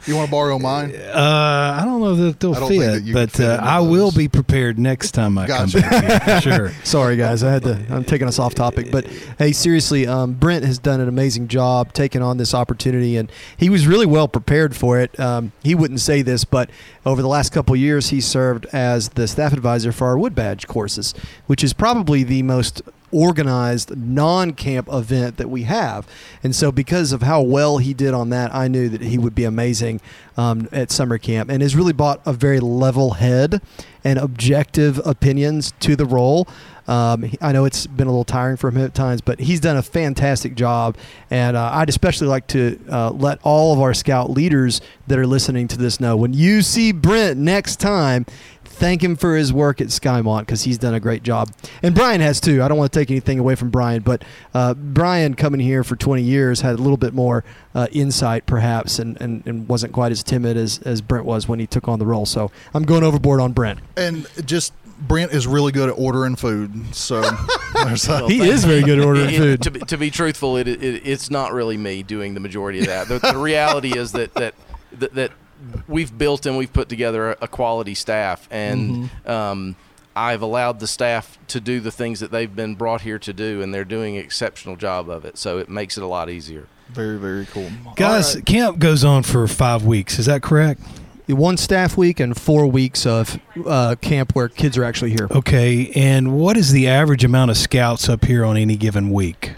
[0.07, 0.95] You want to borrow mine?
[0.95, 3.79] Uh, I don't know that they'll I don't think fit, that but fit uh, I
[3.81, 5.81] will be prepared next time I Gotcha.
[5.81, 6.23] come back.
[6.23, 6.41] Here.
[6.41, 6.71] Sure.
[6.83, 7.43] Sorry, guys.
[7.43, 7.85] I had to.
[7.89, 9.05] I'm taking us off topic, but
[9.37, 13.69] hey, seriously, um, Brent has done an amazing job taking on this opportunity, and he
[13.69, 15.19] was really well prepared for it.
[15.19, 16.69] Um, he wouldn't say this, but
[17.05, 20.33] over the last couple of years, he served as the staff advisor for our Wood
[20.35, 21.13] Badge courses,
[21.47, 22.81] which is probably the most
[23.11, 26.07] organized non-camp event that we have
[26.43, 29.35] and so because of how well he did on that i knew that he would
[29.35, 29.99] be amazing
[30.37, 33.61] um, at summer camp and has really brought a very level head
[34.03, 36.47] and objective opinions to the role
[36.87, 39.77] um, I know it's been a little tiring for him at times, but he's done
[39.77, 40.97] a fantastic job.
[41.29, 45.27] And uh, I'd especially like to uh, let all of our scout leaders that are
[45.27, 48.25] listening to this know when you see Brent next time,
[48.81, 51.51] thank him for his work at Skymont because he's done a great job.
[51.83, 52.63] And Brian has too.
[52.63, 54.25] I don't want to take anything away from Brian, but
[54.55, 57.43] uh, Brian coming here for 20 years had a little bit more
[57.75, 61.59] uh, insight perhaps and, and, and wasn't quite as timid as, as Brent was when
[61.59, 62.25] he took on the role.
[62.25, 63.79] So I'm going overboard on Brent.
[63.95, 66.95] And just Brent is really good at ordering food.
[66.95, 67.21] So
[67.75, 68.25] there's that.
[68.29, 69.61] He is very good at ordering It- food.
[69.61, 72.87] To be, to be truthful, it, it, it's not really me doing the majority of
[72.87, 73.07] that.
[73.07, 74.55] The, the reality is that, that
[74.93, 75.31] that that
[75.87, 79.75] we've built and we've put together a, a quality staff, and um,
[80.15, 83.61] I've allowed the staff to do the things that they've been brought here to do,
[83.61, 85.37] and they're doing an exceptional job of it.
[85.37, 86.67] So it makes it a lot easier.
[86.89, 87.69] Very, very cool.
[87.95, 88.45] Guys, All right.
[88.45, 90.19] camp goes on for five weeks.
[90.19, 90.81] Is that correct?
[91.27, 95.27] one staff week and four weeks of uh, camp where kids are actually here.
[95.31, 95.89] Okay.
[95.95, 99.53] And what is the average amount of scouts up here on any given week?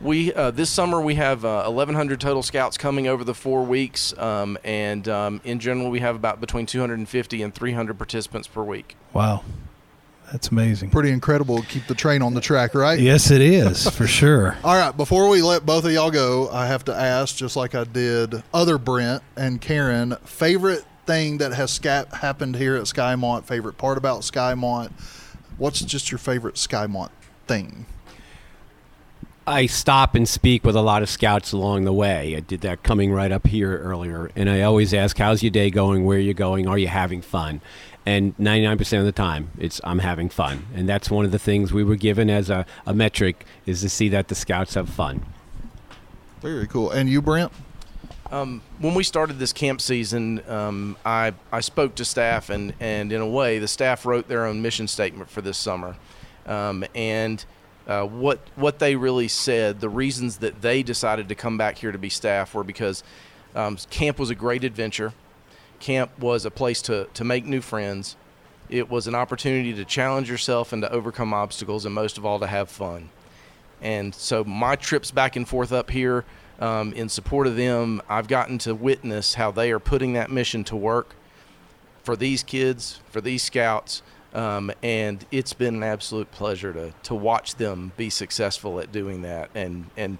[0.00, 4.16] We uh, this summer we have uh, 1,100 total scouts coming over the four weeks,
[4.18, 8.96] um, and um, in general we have about between 250 and 300 participants per week.
[9.12, 9.42] Wow.
[10.32, 10.90] That's amazing.
[10.90, 11.62] Pretty incredible.
[11.62, 12.98] to Keep the train on the track, right?
[12.98, 14.56] Yes, it is, for sure.
[14.64, 17.76] All right, before we let both of y'all go, I have to ask, just like
[17.76, 23.44] I did other Brent and Karen, favorite thing that has sca- happened here at Skymont,
[23.44, 24.90] favorite part about Skymont.
[25.58, 27.10] What's just your favorite Skymont
[27.46, 27.86] thing?
[29.48, 32.34] I stop and speak with a lot of scouts along the way.
[32.36, 35.70] I did that coming right up here earlier, and I always ask, "How's your day
[35.70, 36.04] going?
[36.04, 36.66] Where are you going?
[36.66, 37.60] Are you having fun?"
[38.04, 41.72] And 99% of the time, it's I'm having fun, and that's one of the things
[41.72, 45.24] we were given as a, a metric is to see that the scouts have fun.
[46.40, 46.90] Very cool.
[46.90, 47.52] And you, Brent?
[48.32, 53.12] Um, when we started this camp season, um, I, I spoke to staff, and, and
[53.12, 55.96] in a way, the staff wrote their own mission statement for this summer.
[56.46, 57.44] Um, and
[57.86, 61.92] uh, what, what they really said, the reasons that they decided to come back here
[61.92, 63.04] to be staff were because
[63.54, 65.12] um, camp was a great adventure.
[65.78, 68.16] Camp was a place to, to make new friends.
[68.68, 72.40] It was an opportunity to challenge yourself and to overcome obstacles, and most of all,
[72.40, 73.10] to have fun.
[73.80, 76.24] And so my trips back and forth up here
[76.58, 80.64] um, in support of them, I've gotten to witness how they are putting that mission
[80.64, 81.14] to work
[82.02, 84.02] for these kids, for these scouts.
[84.36, 89.22] Um, and it's been an absolute pleasure to, to watch them be successful at doing
[89.22, 90.18] that and, and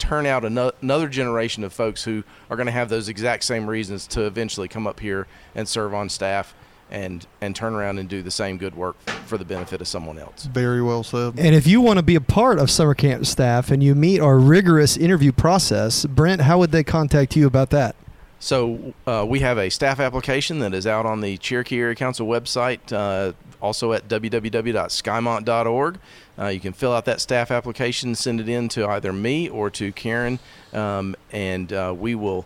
[0.00, 3.68] turn out ano- another generation of folks who are going to have those exact same
[3.68, 6.56] reasons to eventually come up here and serve on staff
[6.90, 8.96] and, and turn around and do the same good work
[9.26, 10.44] for the benefit of someone else.
[10.46, 11.38] Very well said.
[11.38, 14.20] And if you want to be a part of summer camp staff and you meet
[14.20, 17.94] our rigorous interview process, Brent, how would they contact you about that?
[18.42, 22.26] So uh, we have a staff application that is out on the Cherokee Area Council
[22.26, 25.98] website, uh, also at www.skymont.org.
[26.36, 29.70] Uh, you can fill out that staff application, send it in to either me or
[29.70, 30.40] to Karen,
[30.72, 32.44] um, and uh, we will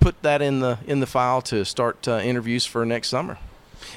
[0.00, 3.38] put that in the in the file to start uh, interviews for next summer.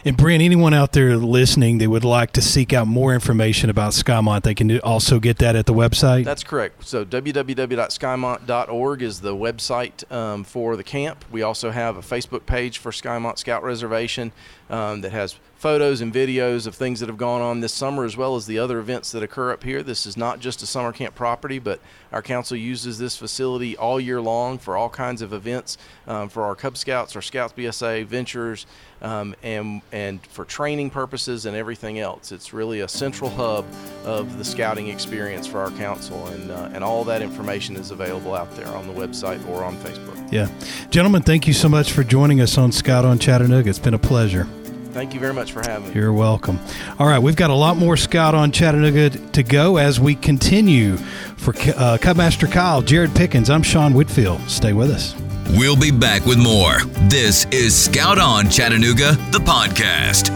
[0.04, 3.94] And Brent, anyone out there listening that would like to seek out more information about
[3.94, 6.26] Skymont, they can also get that at the website.
[6.26, 6.86] That's correct.
[6.88, 11.24] So www.skymont.org is the website um, for the camp.
[11.32, 14.32] We also have a Facebook page for Skymont Scout Reservation
[14.70, 18.18] um, that has photos and videos of things that have gone on this summer as
[18.18, 19.84] well as the other events that occur up here.
[19.84, 21.80] This is not just a summer camp property, but
[22.12, 26.42] our council uses this facility all year long for all kinds of events um, for
[26.46, 28.66] our Cub Scouts, our Scouts BSA, Venturers,
[29.04, 32.32] um, and and for training purposes and everything else.
[32.32, 33.66] It's really a central hub
[34.04, 38.34] of the scouting experience for our council, and uh, and all that information is available
[38.34, 40.34] out there on the website or on Facebook.
[40.34, 40.50] yeah.
[40.90, 43.70] Gentlemen, thank you so much for joining us on Scout on Chattanooga.
[43.70, 44.48] It's been a pleasure.
[44.92, 45.96] Thank you very much for having me.
[45.96, 46.60] You're welcome.
[47.00, 50.98] All right, we've got a lot more Scout on Chattanooga to go as we continue.
[51.38, 54.42] For uh, Cubmaster Kyle, Jared Pickens, I'm Sean Whitfield.
[54.50, 55.16] Stay with us.
[55.52, 56.80] We'll be back with more.
[57.10, 60.30] This is Scout On Chattanooga, the podcast.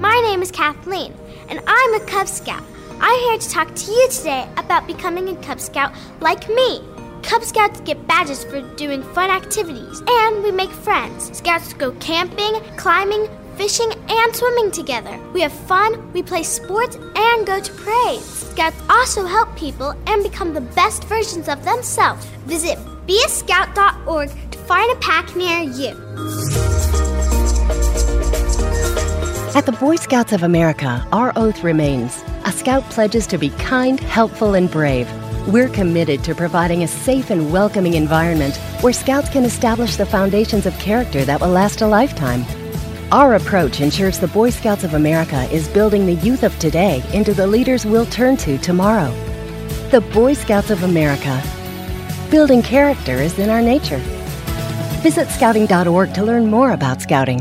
[0.00, 1.14] My name is Kathleen,
[1.48, 2.62] and I'm a Cub Scout.
[3.00, 6.82] I'm here to talk to you today about becoming a Cub Scout like me.
[7.22, 11.36] Cub Scouts get badges for doing fun activities, and we make friends.
[11.36, 15.18] Scouts go camping, climbing, fishing, and swimming together.
[15.32, 18.24] We have fun, we play sports, and go to parades.
[18.24, 22.24] Scouts also help people and become the best versions of themselves.
[22.46, 25.90] Visit beascout.org to find a pack near you.
[29.54, 32.24] At the Boy Scouts of America, our oath remains.
[32.46, 35.06] A scout pledges to be kind, helpful, and brave.
[35.46, 40.66] We're committed to providing a safe and welcoming environment where scouts can establish the foundations
[40.66, 42.44] of character that will last a lifetime.
[43.12, 47.34] Our approach ensures the Boy Scouts of America is building the youth of today into
[47.34, 49.10] the leaders we'll turn to tomorrow.
[49.90, 51.42] The Boy Scouts of America.
[52.30, 53.98] Building character is in our nature.
[55.02, 57.40] Visit scouting.org to learn more about scouting.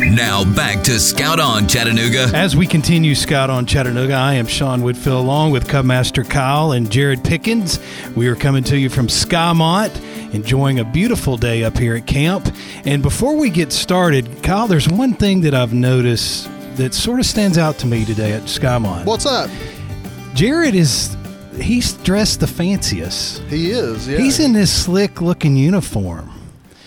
[0.00, 2.32] Now back to Scout On Chattanooga.
[2.34, 6.90] As we continue Scout on Chattanooga, I am Sean Whitfield along with Cubmaster Kyle and
[6.90, 7.78] Jared Pickens.
[8.16, 9.94] We are coming to you from Skymont,
[10.32, 12.54] enjoying a beautiful day up here at camp.
[12.84, 17.26] And before we get started, Kyle, there's one thing that I've noticed that sort of
[17.26, 19.04] stands out to me today at Skymont.
[19.04, 19.50] What's up?
[20.34, 21.16] Jared is
[21.60, 23.42] he's dressed the fanciest.
[23.42, 24.06] He is.
[24.08, 24.18] Yeah.
[24.18, 26.30] He's in this slick looking uniform.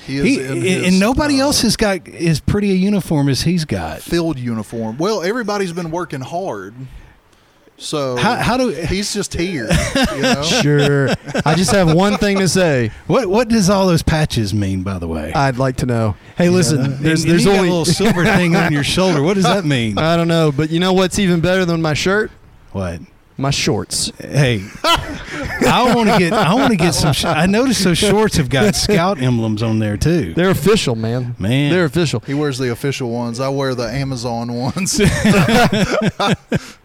[0.08, 3.42] He is He- his, and nobody uh, else has got as pretty a uniform as
[3.44, 4.02] he's got.
[4.02, 4.98] field uniform.
[4.98, 6.74] Well, everybody's been working hard.
[7.78, 9.68] So How- how do- he's just here?
[10.16, 10.42] You know?
[10.44, 11.10] Sure.
[11.46, 12.92] I just have one thing to say.
[13.08, 15.34] What what does all those patches mean, by the way?
[15.34, 16.16] I'd like to know.
[16.38, 16.80] Hey, listen.
[16.82, 19.22] And- There's and there's you only a little silver thing on your shoulder.
[19.22, 19.98] What does that mean?
[19.98, 22.32] I don't know, but you know what's even better than my shirt?
[22.72, 23.02] What?
[23.36, 24.12] My shorts.
[24.20, 26.34] Hey, I want to get.
[26.34, 27.14] I want to get some.
[27.14, 30.36] Sh- I noticed those shorts have got scout emblems on there too.
[30.36, 31.36] They're official, man.
[31.40, 31.72] Man.
[31.72, 32.20] They're official.
[32.20, 33.40] He wears the official ones.
[33.40, 35.02] I wear the Amazon ones.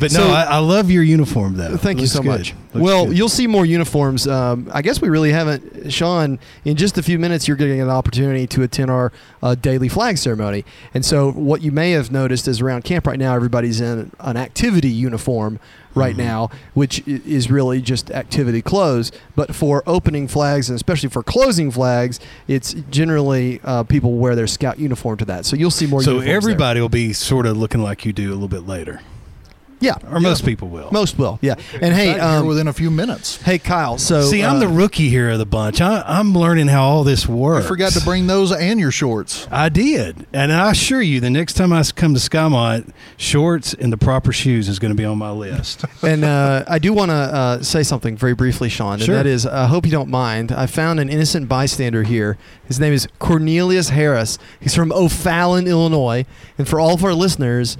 [0.00, 1.76] But So- no, I, I love your uniform though.
[1.76, 2.28] Thank you so good.
[2.28, 2.54] much.
[2.74, 3.18] Looks well, good.
[3.18, 4.26] you'll see more uniforms.
[4.26, 6.38] Um, I guess we really haven't, Sean.
[6.64, 10.16] In just a few minutes, you're getting an opportunity to attend our uh, daily flag
[10.16, 10.64] ceremony.
[10.94, 14.36] And so, what you may have noticed is around camp right now, everybody's in an
[14.38, 15.58] activity uniform
[15.94, 16.22] right Mm-hmm.
[16.26, 19.12] now, which is really just activity clothes.
[19.36, 24.46] But for opening flags and especially for closing flags, it's generally uh, people wear their
[24.46, 25.44] scout uniform to that.
[25.44, 26.00] So you'll see more.
[26.02, 26.36] so uniforms there.
[26.36, 29.02] everybody will be sort of looking like you do a little bit later,
[29.82, 30.88] yeah, or most people will.
[30.92, 31.54] most will, yeah.
[31.80, 33.40] And hey, Back here um, within a few minutes.
[33.42, 33.98] hey, Kyle.
[33.98, 35.80] So See, I'm uh, the rookie here of the bunch.
[35.80, 37.66] I, I'm learning how all this You works.
[37.68, 39.46] forgot to bring those and your shorts.
[39.50, 43.92] I did, and I assure you, the next time I come to Skymont, shorts and
[43.92, 45.84] the proper shoes is going to be on my list.
[46.02, 48.94] and uh, I do want to uh, say something very briefly, Sean.
[48.94, 49.14] And Sure.
[49.16, 50.52] that is, I hope you don't mind.
[50.52, 52.38] I found an innocent bystander here.
[52.66, 54.38] His name is Cornelius Harris.
[54.60, 56.24] He's from O'Fallon, Illinois.
[56.58, 57.76] And for all of our listeners,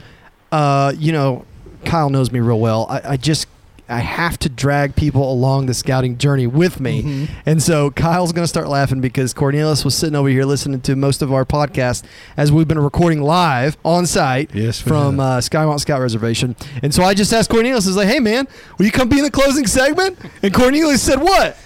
[0.51, 1.45] uh, you know,
[1.85, 2.87] Kyle knows me real well.
[2.89, 3.47] I, I just.
[3.89, 7.03] I have to drag people along the scouting journey with me.
[7.03, 7.33] Mm-hmm.
[7.45, 10.97] And so Kyle's going to start laughing because Cornelius was sitting over here listening to
[10.97, 12.03] most of our podcast
[12.35, 15.20] as we've been recording live on site Yes, from have.
[15.20, 16.57] uh, Skymont Scout Reservation.
[16.83, 19.18] And so I just asked Cornelius, I was like, hey, man, will you come be
[19.18, 20.16] in the closing segment?
[20.43, 21.59] And Cornelius said, what?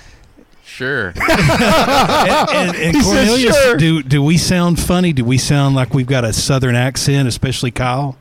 [0.65, 1.09] Sure.
[1.17, 5.13] and, and, and He said, Cornelius, "Sure." do do we sound funny?
[5.13, 8.17] Do we sound like we've got a southern accent, especially Kyle?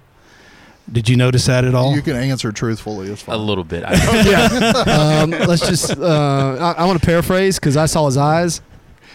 [0.92, 1.96] Did you notice that at all?
[1.96, 3.10] You can answer truthfully.
[3.10, 3.36] It's fine.
[3.36, 3.84] a little bit.
[3.88, 5.22] I, yeah.
[5.22, 8.62] Um, let's just, uh, I, I want to paraphrase because I saw his eyes.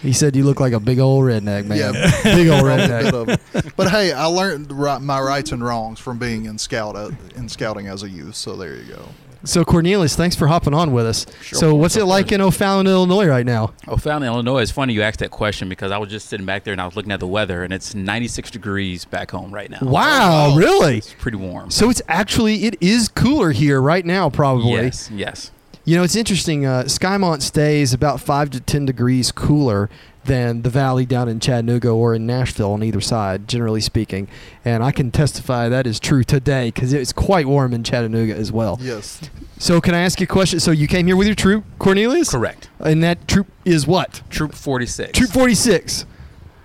[0.02, 1.78] He said, you look like a big old redneck, man.
[1.78, 2.22] Yeah.
[2.24, 3.02] Big old redneck.
[3.04, 3.76] bit of it.
[3.76, 7.86] But hey, I learned my rights and wrongs from being in scout uh, in scouting
[7.86, 8.34] as a youth.
[8.34, 9.04] So there you go.
[9.44, 11.26] So Cornelius, thanks for hopping on with us.
[11.42, 11.58] Sure.
[11.58, 13.72] so what's it like in O'Fallon, Illinois right now?
[13.88, 14.58] O'Fallon, Illinois.
[14.58, 16.84] It's funny you asked that question because I was just sitting back there and I
[16.84, 19.78] was looking at the weather, and it's 96 degrees back home right now.
[19.82, 20.98] Wow, really?
[20.98, 21.70] It's pretty warm.
[21.70, 24.72] So it's actually it is cooler here right now, probably.
[24.72, 25.50] Yes, yes.
[25.84, 26.66] You know, it's interesting.
[26.66, 29.88] Uh, Skymont stays about five to ten degrees cooler
[30.30, 34.28] than the valley down in Chattanooga or in Nashville on either side, generally speaking.
[34.64, 38.52] And I can testify that is true today because it's quite warm in Chattanooga as
[38.52, 38.78] well.
[38.80, 39.20] Yes.
[39.58, 40.60] So, can I ask you a question?
[40.60, 42.30] So, you came here with your troop, Cornelius?
[42.30, 42.70] Correct.
[42.78, 44.22] And that troop is what?
[44.30, 45.18] Troop 46.
[45.18, 46.06] Troop 46.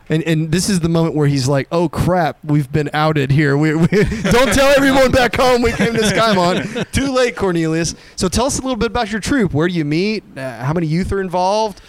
[0.10, 3.58] And, and this is the moment where he's like, "Oh crap, we've been outed here.
[3.58, 6.92] We, we don't tell everyone back home we came to Skymont.
[6.92, 9.56] Too late, Cornelius." So tell us a little bit about your troop.
[9.56, 10.24] Where do you meet?
[10.38, 11.82] Uh, how many youth are involved?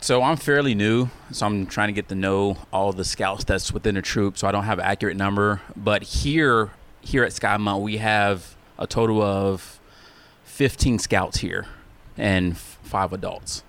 [0.00, 3.72] So I'm fairly new, so I'm trying to get to know all the scouts that's
[3.72, 4.38] within the troop.
[4.38, 6.70] So I don't have an accurate number, but here
[7.00, 9.78] here at Skymont we have a total of
[10.44, 11.66] 15 scouts here
[12.16, 13.62] and five adults.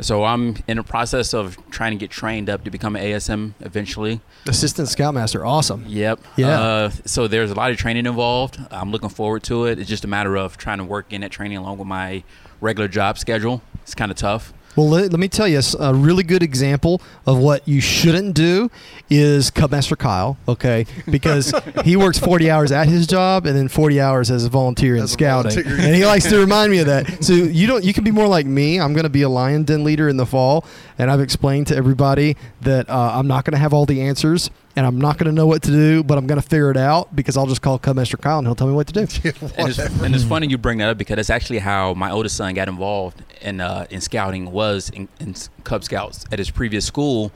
[0.00, 3.52] So I'm in the process of trying to get trained up to become an ASM
[3.60, 4.20] eventually.
[4.46, 5.84] Assistant Scoutmaster, awesome.
[5.86, 6.20] Yep.
[6.36, 6.60] Yeah.
[6.60, 8.58] Uh, so there's a lot of training involved.
[8.72, 9.78] I'm looking forward to it.
[9.78, 12.24] It's just a matter of trying to work in that training along with my
[12.60, 13.62] regular job schedule.
[13.82, 14.52] It's kind of tough.
[14.76, 18.70] Well, let, let me tell you a really good example of what you shouldn't do
[19.08, 20.86] is Cubmaster Kyle, okay?
[21.08, 21.54] Because
[21.84, 25.02] he works 40 hours at his job and then 40 hours as a volunteer in
[25.02, 25.50] As a scouting.
[25.52, 25.86] volunteer.
[25.86, 27.22] And he likes to remind me of that.
[27.22, 28.80] So you don't you can be more like me.
[28.80, 30.64] I'm going to be a lion den leader in the fall,
[30.98, 34.50] and I've explained to everybody that uh, I'm not going to have all the answers
[34.76, 36.76] and I'm not going to know what to do, but I'm going to figure it
[36.76, 39.02] out because I'll just call Cubmaster Kyle and he'll tell me what to do.
[39.56, 42.36] And it's, and it's funny you bring that up because that's actually how my oldest
[42.36, 46.84] son got involved in uh, in scouting was in, in Cub Scouts at his previous
[46.84, 47.30] school,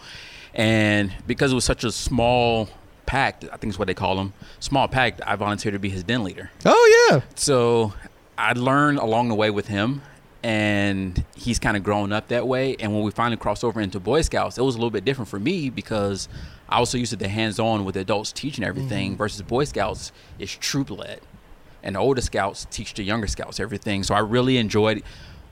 [0.55, 2.69] and because it was such a small
[3.07, 5.21] pack, I think is what they call them, small pack.
[5.27, 6.51] I volunteered to be his den leader.
[6.67, 7.21] Oh yeah.
[7.37, 7.93] So
[8.37, 10.03] I learned along the way with him,
[10.43, 12.77] and he's kind of grown up that way.
[12.79, 15.29] And when we finally crossed over into Boy Scouts, it was a little bit different
[15.29, 16.29] for me because
[16.69, 19.19] I was so used to the hands-on with adults teaching everything mm-hmm.
[19.19, 21.21] versus Boy Scouts is troop led,
[21.83, 24.03] and the older scouts teach the younger scouts everything.
[24.03, 25.03] So I really enjoyed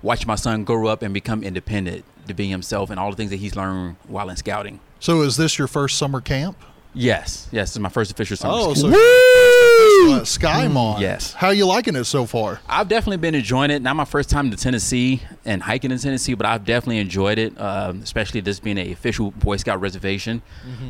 [0.02, 3.30] watching my son grow up and become independent to be himself and all the things
[3.30, 4.80] that he's learned while in scouting.
[5.00, 6.56] So is this your first summer camp?
[6.94, 8.54] Yes, yes, it's my first official summer.
[8.56, 8.90] Oh, school.
[8.90, 9.55] so
[10.02, 11.00] uh, Skymont.
[11.00, 11.32] Yes.
[11.32, 12.60] How you liking it so far?
[12.68, 13.82] I've definitely been enjoying it.
[13.82, 17.58] Not my first time to Tennessee and hiking in Tennessee, but I've definitely enjoyed it,
[17.60, 20.42] um, especially this being a official Boy Scout reservation.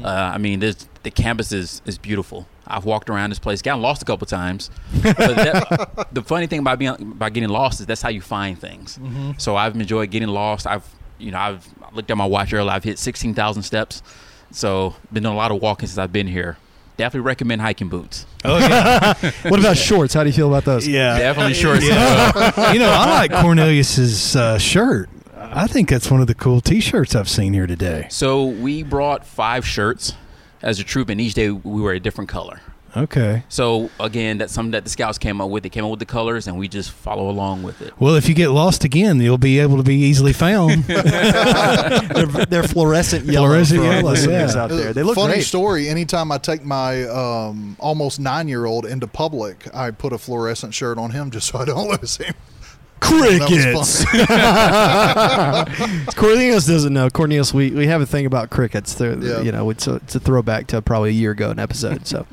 [0.03, 2.47] Uh, I mean, this, the campus is, is beautiful.
[2.67, 4.71] I've walked around this place, gotten lost a couple times.
[5.03, 8.59] But that, the funny thing about being about getting lost is that's how you find
[8.59, 8.99] things.
[8.99, 9.41] Mhm.
[9.41, 10.67] So I've enjoyed getting lost.
[10.67, 10.85] I've
[11.19, 12.73] you know I've looked at my watch earlier.
[12.73, 14.03] I've hit sixteen thousand steps.
[14.51, 16.57] So been doing a lot of walking since I've been here.
[16.97, 18.27] Definitely recommend hiking boots.
[18.45, 19.13] Oh, yeah.
[19.49, 20.15] what about shorts?
[20.15, 20.89] How do you feel about those?
[20.89, 21.87] Yeah, Definitely shorts.
[21.87, 22.73] Yeah.
[22.73, 25.11] you know, I like Cornelius's uh, shirt.
[25.37, 28.07] I think that's one of the cool T-shirts I've seen here today.
[28.11, 30.15] So we brought five shirts
[30.63, 32.61] as a troop, and each day we wear a different color.
[32.97, 33.43] Okay.
[33.51, 35.63] So again, that's something that the scouts came up with.
[35.63, 37.93] They came up with the colors, and we just follow along with it.
[38.01, 40.85] Well, if you get lost again, you'll be able to be easily found.
[40.85, 43.49] they're, they're fluorescent yellow.
[43.49, 44.57] Fluorescent yellow, yeah.
[44.57, 44.93] out there.
[44.95, 45.45] They look Funny great.
[45.45, 45.89] story.
[45.89, 51.11] Anytime I take my um, almost nine-year-old into public, I put a fluorescent shirt on
[51.11, 52.35] him just so I don't lose him.
[52.99, 54.05] Crickets.
[54.27, 56.13] That.
[56.17, 57.11] Cornelius doesn't know.
[57.11, 58.95] Cornelius, we, we have a thing about crickets.
[58.95, 59.43] They're, Yeah.
[59.43, 62.07] You know, it's a, it's a throwback to probably a year ago an episode.
[62.07, 62.27] So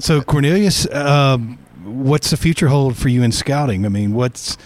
[0.00, 3.84] So Cornelius, um, what's the future hold for you in scouting?
[3.84, 4.56] I mean, what's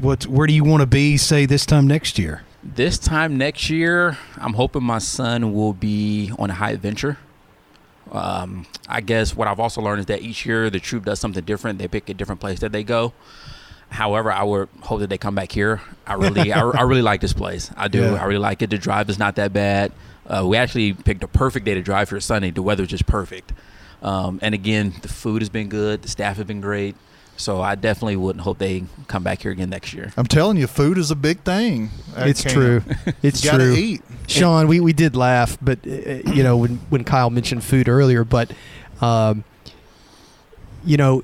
[0.00, 1.16] what's where do you want to be?
[1.16, 2.42] Say this time next year.
[2.62, 7.16] This time next year, I'm hoping my son will be on a high adventure.
[8.10, 11.42] Um, I guess what I've also learned is that each year the troop does something
[11.42, 11.78] different.
[11.78, 13.14] They pick a different place that they go.
[13.88, 15.80] However, I would hope that they come back here.
[16.06, 17.70] I really, I, I really like this place.
[17.76, 18.02] I do.
[18.02, 18.14] Yeah.
[18.14, 18.68] I really like it.
[18.68, 19.92] The drive is not that bad.
[20.26, 22.50] Uh, we actually picked a perfect day to drive here Sunday.
[22.50, 23.52] The weather is just perfect.
[24.02, 26.02] Um, and again, the food has been good.
[26.02, 26.96] The staff have been great.
[27.36, 30.12] So I definitely wouldn't hope they come back here again next year.
[30.16, 31.90] I'm telling you, food is a big thing.
[32.14, 32.54] at it's camp.
[32.54, 32.82] true.
[33.22, 33.72] It's You true.
[33.74, 34.02] eat.
[34.28, 38.22] Sean, we, we did laugh, but uh, you know when when Kyle mentioned food earlier,
[38.22, 38.52] but
[39.00, 39.44] um,
[40.84, 41.22] you know,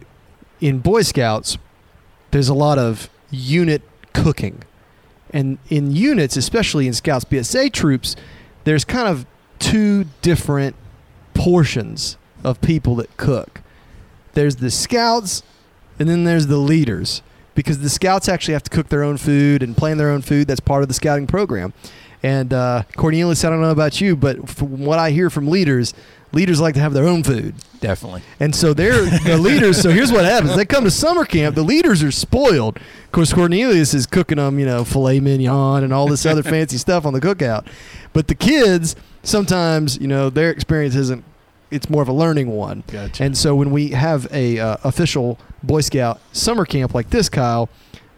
[0.60, 1.58] in Boy Scouts,
[2.30, 4.62] there's a lot of unit cooking,
[5.30, 8.16] and in units, especially in Scouts BSA troops,
[8.64, 9.26] there's kind of
[9.58, 10.74] two different
[11.34, 13.61] portions of people that cook.
[14.34, 15.43] There's the Scouts,
[15.99, 17.22] and then there's the leaders
[17.55, 20.47] because the scouts actually have to cook their own food and plan their own food.
[20.47, 21.72] That's part of the scouting program.
[22.22, 25.93] And uh, Cornelius, I don't know about you, but from what I hear from leaders,
[26.32, 27.55] leaders like to have their own food.
[27.80, 28.22] Definitely.
[28.41, 29.80] And so they're the leaders.
[29.80, 31.55] So here's what happens: they come to summer camp.
[31.55, 32.76] The leaders are spoiled.
[32.76, 36.76] Of course, Cornelius is cooking them, you know, filet mignon and all this other fancy
[36.76, 37.66] stuff on the cookout.
[38.12, 41.24] But the kids, sometimes, you know, their experience isn't.
[41.70, 42.82] It's more of a learning one.
[42.86, 43.22] Gotcha.
[43.24, 47.68] And so when we have a uh, official Boy Scout summer camp like this, Kyle,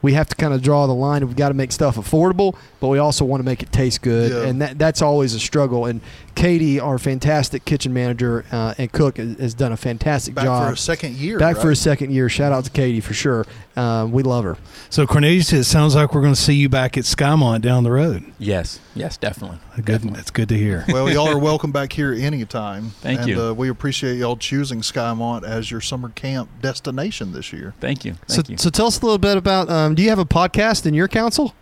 [0.02, 1.26] we have to kind of draw the line.
[1.26, 4.32] We've got to make stuff affordable, but we also want to make it taste good,
[4.32, 4.48] Yeah.
[4.48, 5.84] and that that's always a struggle.
[5.86, 6.00] And
[6.34, 10.68] Katie, our fantastic kitchen manager uh, and cook, has, has done a fantastic Back job.
[10.68, 11.38] for a second year.
[11.38, 12.28] Back for a second year.
[12.28, 13.46] Shout out to Katie for sure.
[13.76, 14.56] Um, we love her.
[14.88, 17.90] So Cornelius, it sounds like we're going to see you back at Skymont down the
[17.90, 18.24] road.
[18.38, 18.80] Yes.
[18.94, 19.58] Yes, definitely.
[19.84, 20.84] Good, that's good to hear.
[20.88, 22.90] Well, y'all are welcome back here anytime.
[23.00, 23.42] Thank and, you.
[23.42, 27.74] Uh, we appreciate y'all choosing Skymont as your summer camp destination this year.
[27.80, 28.14] Thank you.
[28.26, 28.56] So, Thank you.
[28.58, 29.70] so tell us a little bit about.
[29.70, 31.54] Um, do you have a podcast in your council?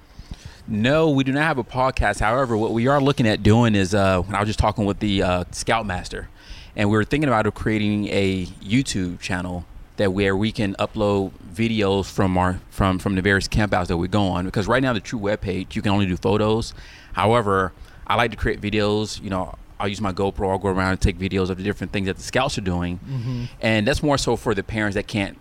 [0.70, 2.20] No, we do not have a podcast.
[2.20, 4.98] However, what we are looking at doing is uh, when I was just talking with
[4.98, 6.28] the uh, Scoutmaster,
[6.76, 9.64] and we were thinking about creating a YouTube channel
[9.96, 14.08] that where we can upload videos from our from from the various campouts that we
[14.08, 14.44] go on.
[14.44, 16.74] Because right now the True webpage you can only do photos.
[17.14, 17.72] However,
[18.06, 19.22] I like to create videos.
[19.22, 20.50] You know, I'll use my GoPro.
[20.50, 23.00] I'll go around and take videos of the different things that the scouts are doing,
[23.08, 23.48] Mhm.
[23.62, 25.38] and that's more so for the parents that can't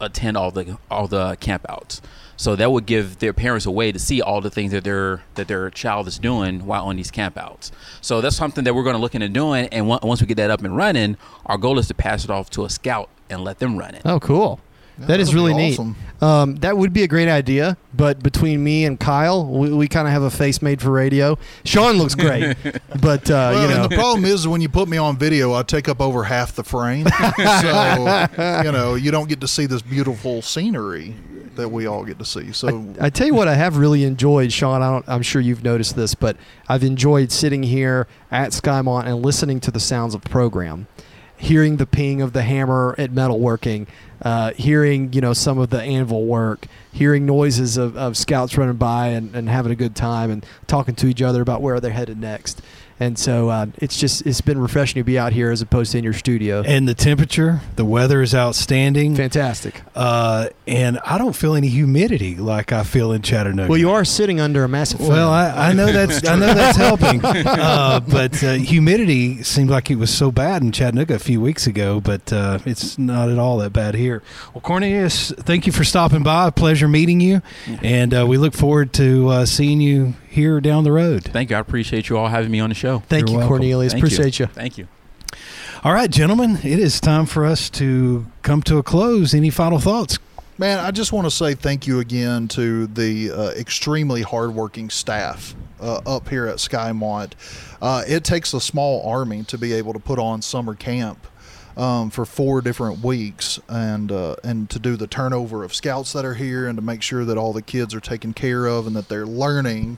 [0.00, 2.00] attend all the all the campouts.
[2.36, 5.22] So that would give their parents a way to see all the things that their
[5.34, 7.70] that their child is doing while on these campouts.
[8.00, 9.68] So that's something that we're going to look into doing.
[9.68, 12.48] And once we get that up and running, our goal is to pass it off
[12.50, 14.02] to a scout and let them run it.
[14.04, 14.58] Oh, cool.
[15.00, 15.88] Yeah, that is really awesome.
[15.88, 16.22] neat.
[16.22, 20.06] Um, that would be a great idea, but between me and Kyle, we, we kind
[20.06, 21.38] of have a face made for radio.
[21.64, 22.56] Sean looks great,
[23.00, 25.54] but uh, well, you know, and the problem is when you put me on video,
[25.54, 27.06] I take up over half the frame.
[27.36, 28.26] so,
[28.62, 31.14] you know, you don't get to see this beautiful scenery
[31.56, 32.52] that we all get to see.
[32.52, 34.82] So, I tell you what, I have really enjoyed, Sean.
[34.82, 36.36] I don't, I'm sure you've noticed this, but
[36.68, 40.86] I've enjoyed sitting here at Skymont and listening to the sounds of the program,
[41.36, 43.86] hearing the ping of the hammer at metalworking,
[44.22, 48.76] uh, hearing you know some of the anvil work, hearing noises of, of scouts running
[48.76, 51.90] by and, and having a good time and talking to each other about where they're
[51.90, 52.62] headed next.
[53.00, 55.98] And so uh, it's just it's been refreshing to be out here as opposed to
[55.98, 56.62] in your studio.
[56.66, 59.16] And the temperature, the weather is outstanding.
[59.16, 59.80] Fantastic.
[59.94, 63.70] Uh, and I don't feel any humidity like I feel in Chattanooga.
[63.70, 65.00] Well, you are sitting under a massive.
[65.00, 65.30] Well.
[65.30, 69.96] I, I know that's I know that's helping, uh, but uh, humidity seemed like it
[69.96, 73.56] was so bad in Chattanooga a few weeks ago, but uh, it's not at all
[73.58, 74.22] that bad here.
[74.52, 76.48] Well, Cornelius, thank you for stopping by.
[76.48, 77.40] A pleasure meeting you,
[77.82, 81.24] and uh, we look forward to uh, seeing you here down the road.
[81.24, 81.56] Thank you.
[81.56, 83.00] I appreciate you all having me on the show.
[83.00, 83.48] Thank You're you, welcome.
[83.48, 83.92] Cornelius.
[83.92, 84.46] Thank Appreciate you.
[84.46, 84.88] Thank you.
[85.82, 89.34] All right, gentlemen, it is time for us to come to a close.
[89.34, 90.18] Any final thoughts?
[90.60, 95.56] man, I just want to say thank you again to the uh, extremely hardworking staff
[95.80, 97.32] uh, up here at Skymont.
[97.80, 101.26] Uh, it takes a small army to be able to put on summer camp.
[101.76, 106.24] Um, for four different weeks, and uh, and to do the turnover of scouts that
[106.24, 108.96] are here, and to make sure that all the kids are taken care of, and
[108.96, 109.96] that they're learning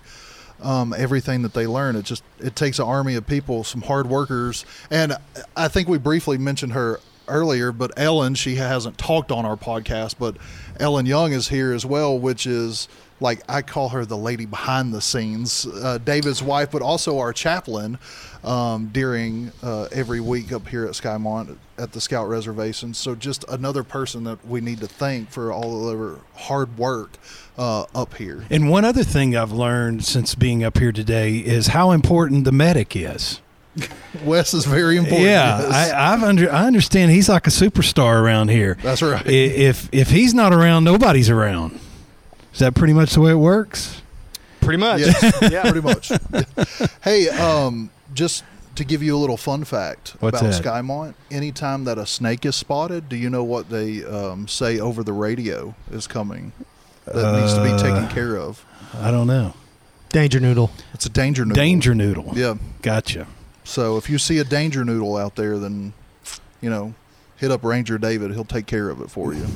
[0.62, 1.96] um, everything that they learn.
[1.96, 5.16] It just it takes an army of people, some hard workers, and
[5.56, 7.00] I think we briefly mentioned her
[7.32, 10.36] earlier, but Ellen, she hasn't talked on our podcast, but
[10.78, 12.88] Ellen Young is here as well, which is
[13.22, 17.32] like I call her the lady behind the scenes, uh, David's wife, but also our
[17.32, 17.98] chaplain
[18.44, 22.92] um, during uh, every week up here at Skymont at the Scout Reservation.
[22.92, 27.16] So just another person that we need to thank for all of their hard work
[27.56, 28.44] uh, up here.
[28.50, 32.52] And one other thing I've learned since being up here today is how important the
[32.52, 33.40] medic is.
[34.24, 35.22] Wes is very important.
[35.24, 35.92] Yeah, yes.
[35.92, 38.76] I, I've under I understand he's like a superstar around here.
[38.82, 39.26] That's right.
[39.26, 41.78] If if he's not around, nobody's around.
[42.52, 44.02] Is that pretty much the way it works?
[44.60, 45.00] Pretty much.
[45.00, 46.12] Yes, yeah, pretty much.
[47.02, 48.44] Hey, um, just
[48.76, 50.62] to give you a little fun fact What's about that?
[50.62, 55.02] Skymont, anytime that a snake is spotted, do you know what they um, say over
[55.02, 56.52] the radio is coming
[57.06, 58.64] that needs to be taken Uh, care of?
[59.00, 59.54] I don't know.
[60.10, 60.70] Danger noodle.
[60.94, 61.56] It's a danger noodle.
[61.62, 62.32] Danger noodle.
[62.36, 62.54] Yeah.
[62.82, 63.26] Gotcha.
[63.64, 65.92] So if you see a danger noodle out there, then
[66.60, 66.94] you know,
[67.36, 68.32] hit up Ranger David.
[68.32, 69.46] He'll take care of it for you.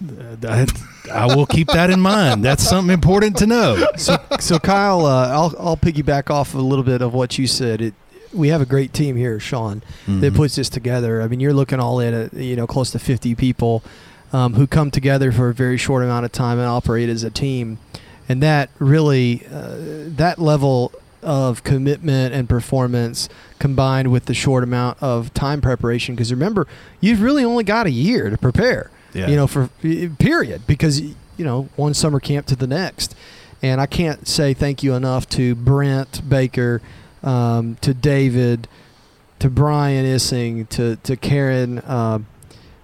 [0.48, 0.66] I,
[1.12, 2.42] I will keep that in mind.
[2.44, 3.86] That's something important to know.
[3.96, 7.80] so, so Kyle, uh, I'll I'll piggyback off a little bit of what you said.
[7.82, 7.94] It,
[8.32, 10.36] we have a great team here, Sean, that Mhm.
[10.36, 11.20] puts this together.
[11.20, 13.82] I mean, you're looking all in at you know close to 50 people
[14.32, 17.30] um, who come together for a very short amount of time and operate as a
[17.30, 17.78] team,
[18.28, 19.74] and that really uh,
[20.16, 26.30] that level of commitment and performance combined with the short amount of time preparation because
[26.30, 26.66] remember
[27.00, 29.28] you've really only got a year to prepare Yeah.
[29.28, 29.68] you know for
[30.18, 33.14] period because you know one summer camp to the next
[33.62, 36.80] And I can't say thank you enough to Brent Baker,
[37.22, 38.66] um, to David,
[39.40, 41.80] to Brian Issing, to to Karen.
[41.80, 42.20] Uh,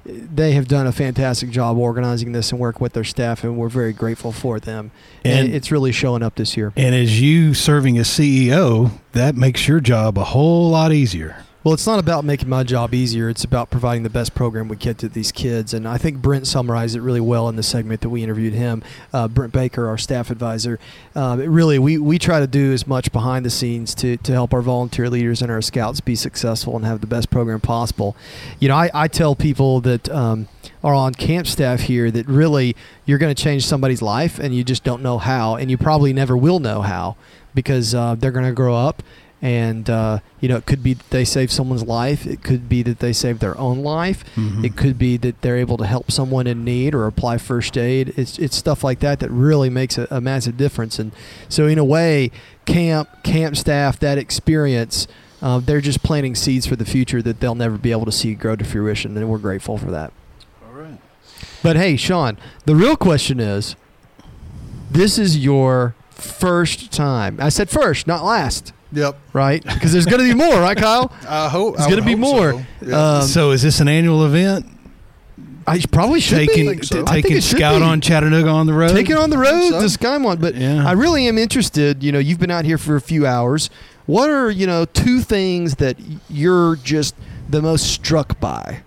[0.09, 3.69] they have done a fantastic job organizing this and working with their staff, and we're
[3.69, 4.91] very grateful for them.
[5.25, 6.73] And, And- it's really showing up this year.
[6.77, 11.37] And as you serving as CEO, that makes your job a whole lot easier.
[11.67, 13.29] Well, it's not about making my job easier.
[13.29, 15.75] It's about providing the best program we can to these kids.
[15.75, 18.85] And I think Brent summarized it really well in the segment that we interviewed him.
[19.13, 20.79] Uh, Brent Baker, our staff advisor.
[21.17, 24.55] It really, we, we try to do as much behind the scenes to, to help
[24.55, 28.15] our volunteer leaders and our scouts be successful and have the best program possible.
[28.61, 30.47] You know, I, I tell people that um,
[30.85, 34.63] are on camp staff here that really you're going to change somebody's life and you
[34.63, 35.57] just don't know how.
[35.57, 37.17] And you probably never will know how
[37.57, 39.03] because uh, they're going to grow up
[39.43, 42.27] and uh, you know it could be that they save someone's life.
[42.27, 44.25] It could be that they save their own life.
[44.35, 44.65] Mhm.
[44.65, 48.15] it could be that they're able to help someone in need or apply first aid.
[48.17, 50.99] It's, it's stuff like that that really makes a, a massive difference.
[50.99, 51.13] And
[51.49, 52.31] so in a way
[52.65, 55.07] camp camp staff that experience
[55.43, 58.35] uh, they're just planting seeds for the future that they'll never be able to see
[58.35, 59.17] grow to fruition.
[59.17, 60.13] And we're grateful for that.
[60.67, 60.99] All right.
[61.63, 63.77] but hey sean the real question is
[64.91, 67.39] this is your first time.
[67.41, 69.19] I said first not last Yep.
[69.33, 69.63] right?
[69.63, 71.13] Because there's going to be more, right, Kyle?
[71.29, 71.77] I hope.
[71.77, 72.53] There's going to be more.
[72.53, 72.67] so.
[72.83, 73.17] Yeah.
[73.19, 74.67] Um, so is this an annual event?
[75.67, 76.47] I probably should be.
[76.47, 77.05] taking I think so.
[77.05, 77.85] Taking Scout be.
[77.85, 78.93] on Chattanooga on the road.
[78.93, 79.81] Taking on the road so.
[79.81, 80.41] to Skymont.
[80.41, 80.87] But Yeah.
[80.87, 82.05] I really am interested.
[82.05, 83.69] You know, you've been out here for a few hours.
[84.07, 85.97] What are you know two things that
[86.31, 87.17] you're just
[87.49, 88.83] the most struck by?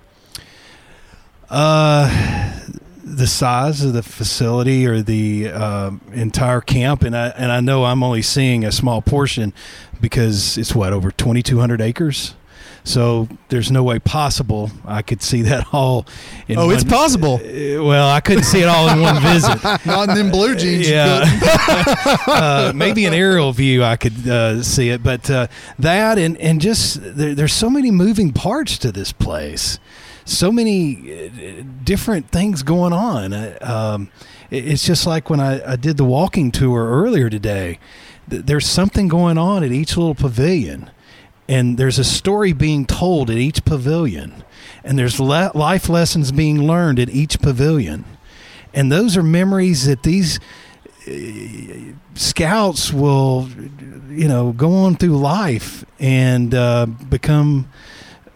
[1.49, 2.59] Uh,
[3.03, 7.83] the size of the facility or the um, entire camp, and I and I know
[7.83, 9.53] I'm only seeing a small portion
[10.01, 12.35] because it's what over 2,200 acres.
[12.85, 16.05] So there's no way possible I could see that all.
[16.47, 17.35] In Oh, it's possible.
[17.35, 19.61] Uh, Well, I couldn't see it all in one visit.
[19.85, 20.89] Not in them blue jeans.
[20.89, 21.23] Yeah,
[22.27, 25.47] uh, maybe an aerial view I could uh, see it, but uh,
[25.77, 29.77] that and and just there, there's so many moving parts to this place,
[30.25, 33.33] so many uh, different things going on.
[33.33, 34.09] Uh, Um,
[34.49, 37.77] it- it's just like when I, I did the walking tour earlier today.
[38.29, 40.89] Th- There's something going on at each little pavilion,
[41.47, 44.43] and there's a story being told at each pavilion,
[44.83, 48.05] and there's le- life lessons being learned at each pavilion,
[48.73, 50.39] and those are memories that these
[52.13, 53.49] scouts will,
[54.09, 57.69] you know, go on through life and uh, become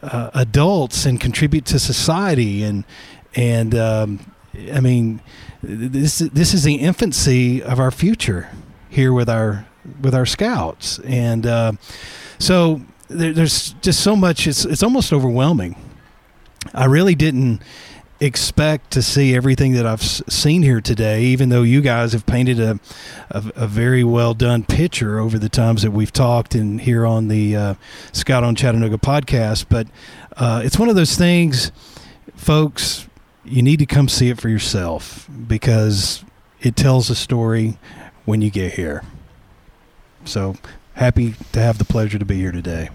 [0.02, 2.64] uh, adults and contribute to society.
[2.64, 2.84] And
[3.36, 4.32] and um,
[4.74, 5.22] I mean,
[5.62, 8.50] this this is the infancy of our future
[8.90, 9.66] here with our
[10.02, 11.00] with our scouts.
[11.00, 11.74] And uh,
[12.40, 14.48] so there, there's just so much.
[14.48, 15.76] It's it's almost overwhelming.
[16.74, 17.62] I really didn't
[18.20, 22.60] expect to see everything that I've seen here today, even though you guys have painted
[22.60, 22.80] a,
[23.30, 27.28] a, a very well done picture over the times that we've talked and here on
[27.28, 27.74] the uh,
[28.14, 29.66] Scout on Chattanooga podcast.
[29.70, 29.88] But
[30.38, 31.72] uh, it's one of those things,
[32.36, 33.08] folks,
[33.44, 36.24] you need to come see it for yourself because
[36.62, 37.78] it tells a story
[38.26, 39.04] when you get here.
[40.26, 40.56] So
[40.96, 42.90] happy to have the pleasure to be here today.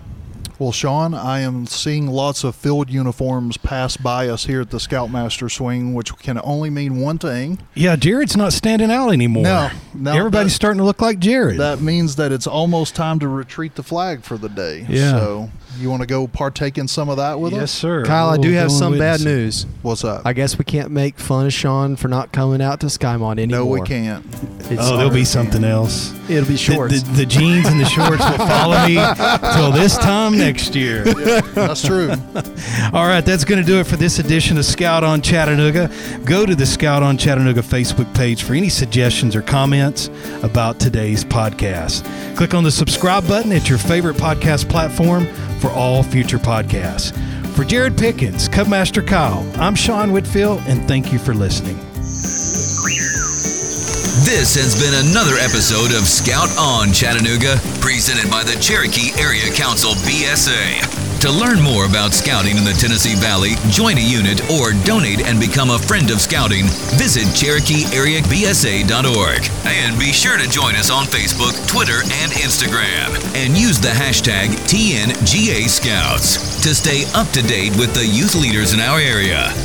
[0.58, 4.80] Well, Sean, I am seeing lots of field uniforms pass by us here at the
[4.80, 7.60] Scoutmaster Swing, which can only mean one thing.
[7.74, 9.44] Yeah, Jared's not standing out anymore.
[9.44, 11.60] No, no, Everybody's that- starting to look like Jared.
[11.60, 14.84] That means that it's almost time to retreat the flag for the day.
[14.88, 15.12] Yeah.
[15.12, 17.60] So, you want to go partake in some of that with us?
[17.60, 18.04] yes, sir.
[18.04, 19.66] Kyle, I do have some bad news.
[19.82, 20.22] What's up?
[20.24, 23.58] I guess we can't make fun of Sean for not coming out to Skymont anymore.
[23.60, 24.24] no, we can't.
[24.70, 26.12] It's Oh, there'll be our- something else.
[26.28, 27.02] It'll be The, shorts.
[27.02, 28.94] the, the jeans and the shorts will follow me
[29.54, 31.04] till this time next year.
[31.54, 32.10] That's true.
[32.92, 35.90] All right, that's going to do it for this edition of Scout on Chattanooga.
[36.24, 40.10] Go to the Scout on Chattanooga Facebook page for any suggestions or comments
[40.42, 42.04] about today's podcast.
[42.36, 45.26] Click on the subscribe button at your favorite podcast platform
[45.58, 47.16] for all future podcasts.
[47.54, 51.78] For Jared Pickens, Cubmaster Kyle, I'm Sean Whitfield, and thank you for listening.
[54.28, 59.96] This has been another episode of Scout on Chattanooga, presented by the Cherokee Area Council
[60.04, 60.84] BSA.
[61.24, 65.40] To learn more about scouting in the Tennessee Valley, join a unit, or donate and
[65.40, 66.68] become a friend of scouting,
[67.00, 69.40] visit CherokeeAreaBSA.org.
[69.64, 73.08] And be sure to join us on Facebook, Twitter, and Instagram.
[73.32, 78.76] And use the hashtag TNGA Scouts to stay up to date with the youth leaders
[78.76, 79.56] in our area.